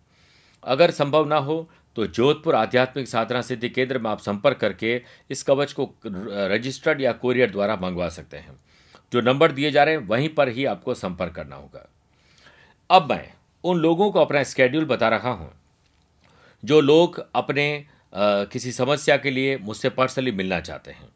अगर 0.63 0.91
संभव 0.91 1.27
ना 1.27 1.37
हो 1.37 1.71
तो 1.97 2.07
जोधपुर 2.07 2.55
आध्यात्मिक 2.55 3.09
साधना 3.09 3.41
सिद्धि 3.43 3.69
केंद्र 3.69 3.99
में 3.99 4.11
आप 4.11 4.21
संपर्क 4.21 4.57
करके 4.57 5.01
इस 5.31 5.43
कवच 5.43 5.73
को 5.73 5.91
रजिस्टर्ड 6.07 7.01
या 7.01 7.13
कोरियर 7.13 7.51
द्वारा 7.51 7.77
मंगवा 7.77 8.09
सकते 8.09 8.37
हैं। 8.37 8.57
जो 9.15 9.21
नंबर 9.21 9.53
दिए 9.53 9.71
जा 9.71 9.83
रहे 9.85 9.95
हैं 9.95 10.07
वहीं 10.07 10.29
पर 10.29 10.49
ही 10.49 10.65
आपको 10.65 10.95
संपर्क 10.95 11.35
करना 11.35 11.57
होगा। 11.57 11.89
अब 12.91 13.11
मैं 13.11 13.33
उन 13.65 13.79
लोगों 13.79 14.11
को 14.13 14.21
अपना 14.21 14.43
स्केड्यूल 14.43 14.85
बता 14.85 15.09
रहा 15.09 15.31
हूँ 15.31 15.51
जो 16.63 16.81
लोग 16.81 17.25
अपने 17.35 17.67
आ, 18.13 18.45
किसी 18.45 18.73
समस्या 18.73 19.17
के 19.17 19.31
लिए 19.31 19.57
मुझसे 19.59 19.89
पर्सनली 19.91 20.33
मिलना 20.33 20.61
चाहते 20.61 20.91
हैं। 20.91 21.09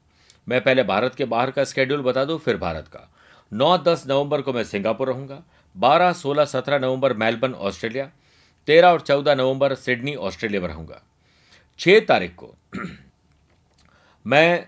मैं 0.49 0.61
पहले 0.65 0.83
भारत 0.83 1.15
के 1.15 1.25
बाहर 1.25 1.51
का 1.51 1.65
स्केड्यूल 1.65 2.03
बता 2.03 2.25
दूँ 2.25 2.39
फिर 2.39 2.57
भारत 2.57 2.89
का। 2.89 3.09
9-10 3.53 4.05
नवंबर 4.07 4.43
को 4.43 4.53
मैं 4.53 4.65
सिंगापुर 4.65 5.09
रहूँगा 5.09 5.43
12, 5.77 6.13
16, 6.13 6.45
17 6.45 6.81
नवंबर 6.81 7.13
मेलबर्न 7.17 7.55
ऑस्ट्रेलिया 7.55 8.11
13 8.69 8.93
और 8.93 9.01
14 9.01 9.37
नवंबर 9.37 9.75
सिडनी 9.75 10.15
ऑस्ट्रेलिया 10.15 10.61
में 10.61 10.69
रहूँगा। 10.69 11.03
6 11.81 12.01
तारीख 12.09 12.35
को 12.35 12.55
मैं 14.27 14.67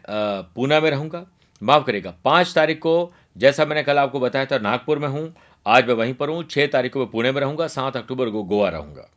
पूना 0.55 0.81
में 0.81 0.91
रहूँगा। 0.91 1.27
माफ़ 1.63 1.85
करेगा 1.85 2.15
पाँच 2.25 2.53
तारीख 2.55 2.79
को 2.79 3.13
जैसा 3.37 3.65
मैंने 3.65 3.83
कल 3.83 3.99
आपको 3.99 4.21
बताया 4.21 4.47
था, 4.47 4.59
नागपुर 4.59 4.99
में 4.99 5.09
हूँ। 5.09 5.33
आज 5.67 5.87
मैं 5.89 5.95
वहीं 5.95 6.15
पर 6.15 6.29
हूँ। 6.29 6.43
छह 6.45 6.67
तारीख 6.67 6.93
को 6.93 6.99
मैं 6.99 7.11
पुणे 7.11 7.33
में 7.33 7.41
रहूँगा, 7.41 7.67
सात 7.67 7.97
अक्टूबर 7.97 8.31
को 8.31 8.43
गोवा 8.43 8.69
रहूँगा। 8.69 9.09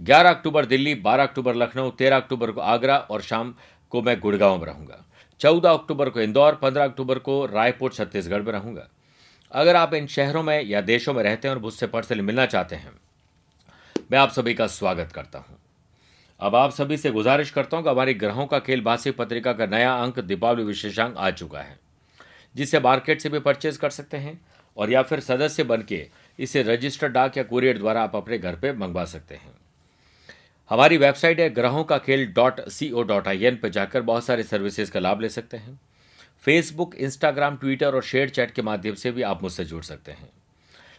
ग्यारह 0.00 0.30
अक्टूबर 0.30 0.66
दिल्ली, 0.66 0.94
बारह 0.94 1.22
अक्टूबर 1.22 1.54
लखनऊ, 1.54 1.90
तेरह 1.90 2.16
अक्टूबर 2.16 2.50
को 2.50 2.60
आगरा 2.60 2.96
और 3.00 3.22
शाम 3.22 3.54
को 3.92 4.02
मैं 4.02 4.18
गुड़गांव 4.20 4.58
में 4.58 4.66
रहूँगा। 4.66 5.04
चौदह 5.40 5.70
अक्टूबर 5.70 6.10
को 6.10 6.20
इंदौर, 6.20 6.54
पंद्रह 6.54 6.84
अक्टूबर 6.84 7.18
को 7.18 7.44
रायपुर, 7.46 7.92
छत्तीसगढ़ 7.92 8.42
में 8.42 8.52
रहूँगा। 8.52 8.88
अगर 9.52 9.76
आप 9.76 9.94
इन 9.94 10.06
शहरों 10.06 10.42
में 10.42 10.62
या 10.62 10.80
देशों 10.80 11.14
में 11.14 11.22
रहते 11.22 11.48
हैं 11.48 11.54
और 11.54 11.60
मुझसे 11.62 11.86
पर्सनली 11.86 12.22
मिलना 12.22 12.46
चाहते 12.46 12.76
हैं, 12.76 12.92
मैं 14.12 14.18
आप 14.18 14.30
सभी 14.30 14.54
का 14.54 14.66
स्वागत 14.66 15.12
करता 15.12 15.38
हूँ। 15.38 15.58
अब 16.40 16.54
आप 16.54 16.70
सभी 16.70 16.96
से 16.96 17.10
गुजारिश 17.10 17.50
करता 17.50 17.76
हूँ 17.76 17.84
कि 17.84 17.90
हमारी 17.90 18.14
ग्रहों 18.14 18.46
का 18.46 18.58
खेल 18.58 18.80
भाषी 18.80 19.10
पत्रिका 19.10 19.52
का 19.52 19.66
नया 19.66 19.94
अंक, 19.94 20.18
दीपावली 20.20 20.64
विशेषांक 20.64 21.16
आ 21.16 21.30
चुका 21.30 21.58
है। 21.58 21.87
जिसे 22.54 22.80
मार्केट 22.80 23.20
से 23.20 23.28
भी 23.28 23.38
परचेज 23.38 23.76
कर 23.76 23.90
सकते 23.90 24.16
हैं 24.16 24.40
और 24.76 24.90
या 24.90 25.02
फिर 25.02 25.20
सदस्य 25.20 25.64
बन 25.64 25.82
के 25.82 26.06
इसे 26.38 26.62
रजिस्टर्ड 26.62 27.12
डाक 27.12 27.36
या 27.36 27.42
कुरियर 27.42 27.78
द्वारा 27.78 28.02
आप 28.02 28.16
अपने 28.16 28.38
घर 28.38 28.56
पर 28.56 28.76
मंगवा 28.76 29.04
सकते 29.04 29.34
हैं। 29.34 29.54
हमारी 30.70 30.96
वेबसाइट 30.96 31.40
है 31.40 31.48
ग्रहों 31.50 31.84
का 31.84 31.98
खेल 31.98 32.26
dot 32.32 32.60
C 32.68 32.90
O 32.90 33.02
dot 33.02 33.28
I 33.28 33.44
N 33.44 33.56
पर 33.56 33.68
जाकर 33.68 34.02
बहुत 34.02 34.24
सारे 34.24 34.42
सर्विसेज़ 34.42 34.90
का 34.90 35.00
लाभ 35.00 35.20
ले 35.20 35.28
सकते 35.28 35.56
हैं। 35.56 35.80
फेसबुक 36.44 36.94
इंस्टाग्राम 36.94 37.56
ट्विटर 37.56 37.94
और 37.94 38.02
शेयर 38.02 38.28
चैट 38.28 38.50
के 38.50 38.62
माध्यम 38.62 38.94
से 38.94 39.10
भी 39.10 39.22
आप 39.22 39.42
मुझसे 39.42 39.64
जुड़ 39.64 39.82
सकते 39.82 40.12
हैं। 40.12 40.28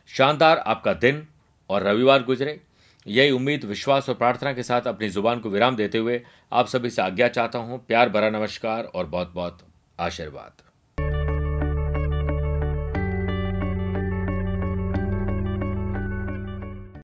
शानदार 0.10 0.58
आपका 0.58 0.94
दिन 0.94 1.28
और 1.70 1.84
रविवार 1.84 2.24
गुजरे। 2.24 2.60
यही 3.08 3.32
उम्मीद, 3.32 3.66
विश्वास 3.66 4.10
और 4.10 4.16
प्रार्थना 4.16 4.54
के 4.54 4.64
साथ 4.64 4.88
अपनी 4.88 5.10
ज़ुबान 5.10 5.40
को 5.40 5.50
विराम 5.50 5.76
देते 5.76 5.98
हुए 5.98 6.22
आप 6.54 6.68
सभी 6.68 6.90
से 6.90 7.02
आज्ञा 7.02 7.28
चाहता 7.28 7.60
हूँ। 7.60 7.86
प्यार 7.86 8.10
भरा 8.10 8.30
नमस्कार 8.30 8.84
और 8.86 9.06
बहुत 9.06 9.34
बहुत 9.34 9.68
आशीर्वाद। 10.00 10.69